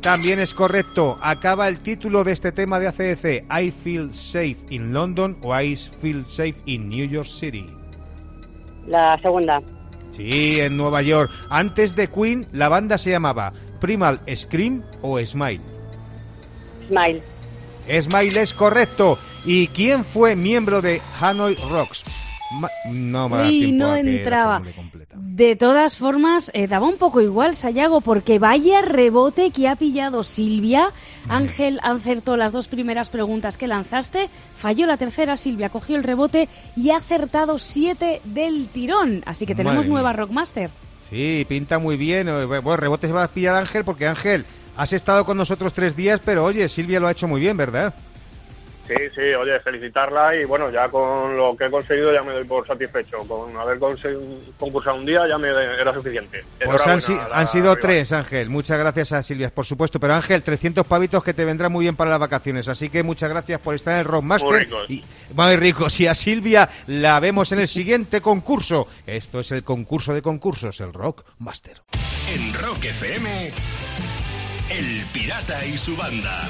También 0.00 0.38
es 0.38 0.52
correcto. 0.52 1.16
Acaba 1.22 1.66
el 1.68 1.78
título 1.78 2.24
de 2.24 2.32
este 2.32 2.52
tema 2.52 2.78
de 2.78 2.88
ACDC. 2.88 3.46
I 3.50 3.70
feel 3.70 4.12
safe 4.12 4.58
in 4.68 4.92
London 4.92 5.38
o 5.42 5.58
I 5.58 5.76
feel 5.76 6.26
safe 6.26 6.56
in 6.66 6.88
New 6.88 7.08
York 7.08 7.26
City. 7.26 7.66
La 8.86 9.18
segunda. 9.22 9.62
Sí, 10.14 10.60
en 10.60 10.76
Nueva 10.76 11.02
York. 11.02 11.30
Antes 11.50 11.96
de 11.96 12.08
Queen, 12.08 12.46
la 12.52 12.68
banda 12.68 12.98
se 12.98 13.10
llamaba 13.10 13.52
Primal 13.80 14.20
Scream 14.34 14.82
o 15.02 15.18
Smile. 15.24 15.60
Smile. 16.88 17.22
Smile 18.00 18.42
es 18.42 18.52
correcto. 18.52 19.18
¿Y 19.44 19.66
quién 19.68 20.04
fue 20.04 20.36
miembro 20.36 20.80
de 20.80 21.02
Hanoi 21.20 21.56
Rocks? 21.68 22.23
Ma- 22.50 22.70
no 22.86 23.28
me 23.28 23.48
Uy, 23.48 23.72
no 23.72 23.96
entraba. 23.96 24.62
De 25.14 25.56
todas 25.56 25.96
formas, 25.96 26.50
eh, 26.54 26.66
daba 26.68 26.86
un 26.86 26.96
poco 26.98 27.20
igual, 27.20 27.56
Sayago, 27.56 28.00
porque 28.00 28.38
vaya 28.38 28.82
rebote 28.82 29.50
que 29.50 29.66
ha 29.68 29.76
pillado 29.76 30.22
Silvia. 30.22 30.90
Ángel 31.28 31.80
acertó 31.82 32.36
las 32.36 32.52
dos 32.52 32.68
primeras 32.68 33.10
preguntas 33.10 33.56
que 33.56 33.66
lanzaste, 33.66 34.28
falló 34.56 34.86
la 34.86 34.96
tercera, 34.96 35.36
Silvia 35.36 35.70
cogió 35.70 35.96
el 35.96 36.04
rebote 36.04 36.48
y 36.76 36.90
ha 36.90 36.96
acertado 36.96 37.58
siete 37.58 38.20
del 38.24 38.68
tirón. 38.68 39.22
Así 39.26 39.46
que 39.46 39.54
tenemos 39.54 39.76
Madre 39.78 39.88
nueva 39.90 40.10
mía. 40.10 40.18
Rockmaster. 40.18 40.70
Sí, 41.10 41.46
pinta 41.48 41.78
muy 41.78 41.96
bien. 41.96 42.28
Eh, 42.28 42.44
Bueno, 42.44 42.76
rebote 42.76 43.06
se 43.06 43.12
va 43.12 43.24
a 43.24 43.28
pillar 43.28 43.56
Ángel 43.56 43.84
porque 43.84 44.06
Ángel, 44.06 44.44
has 44.76 44.92
estado 44.92 45.24
con 45.24 45.36
nosotros 45.36 45.72
tres 45.72 45.96
días, 45.96 46.20
pero 46.24 46.44
oye, 46.44 46.68
Silvia 46.68 47.00
lo 47.00 47.06
ha 47.06 47.12
hecho 47.12 47.28
muy 47.28 47.40
bien, 47.40 47.56
¿verdad? 47.56 47.94
Sí, 48.86 48.94
sí, 49.14 49.20
oye, 49.38 49.58
felicitarla 49.60 50.36
y 50.36 50.44
bueno, 50.44 50.70
ya 50.70 50.90
con 50.90 51.34
lo 51.38 51.56
que 51.56 51.64
he 51.64 51.70
conseguido 51.70 52.12
ya 52.12 52.22
me 52.22 52.32
doy 52.34 52.44
por 52.44 52.66
satisfecho. 52.66 53.18
Con 53.26 53.56
haber 53.56 53.78
concursado 53.78 54.96
un 54.96 55.06
día 55.06 55.26
ya 55.26 55.38
me 55.38 55.48
era 55.48 55.94
suficiente. 55.94 56.44
Pues 56.62 56.86
han, 56.86 57.00
si- 57.00 57.16
han 57.32 57.46
sido 57.46 57.74
rival. 57.74 57.78
tres, 57.80 58.12
Ángel. 58.12 58.50
Muchas 58.50 58.78
gracias 58.78 59.12
a 59.12 59.22
Silvia, 59.22 59.48
por 59.48 59.64
supuesto. 59.64 59.98
Pero 59.98 60.14
Ángel, 60.14 60.42
300 60.42 60.86
pavitos 60.86 61.24
que 61.24 61.32
te 61.32 61.46
vendrán 61.46 61.72
muy 61.72 61.84
bien 61.86 61.96
para 61.96 62.10
las 62.10 62.20
vacaciones. 62.20 62.68
Así 62.68 62.90
que 62.90 63.02
muchas 63.02 63.30
gracias 63.30 63.58
por 63.60 63.74
estar 63.74 63.94
en 63.94 64.00
el 64.00 64.04
Rockmaster. 64.04 64.50
Muy 64.50 64.58
ricos. 64.60 64.90
Y, 64.90 65.04
muy 65.32 65.56
ricos. 65.56 66.00
Y 66.00 66.06
a 66.06 66.14
Silvia 66.14 66.68
la 66.86 67.18
vemos 67.20 67.52
en 67.52 67.60
el 67.60 67.68
siguiente 67.68 68.20
concurso. 68.20 68.86
Esto 69.06 69.40
es 69.40 69.50
el 69.52 69.64
concurso 69.64 70.12
de 70.12 70.20
concursos, 70.20 70.78
el 70.80 70.92
Rockmaster. 70.92 71.80
En 72.34 72.52
Rock 72.54 72.84
FM, 72.84 73.50
El 74.70 75.04
Pirata 75.12 75.64
y 75.64 75.78
su 75.78 75.96
banda. 75.96 76.42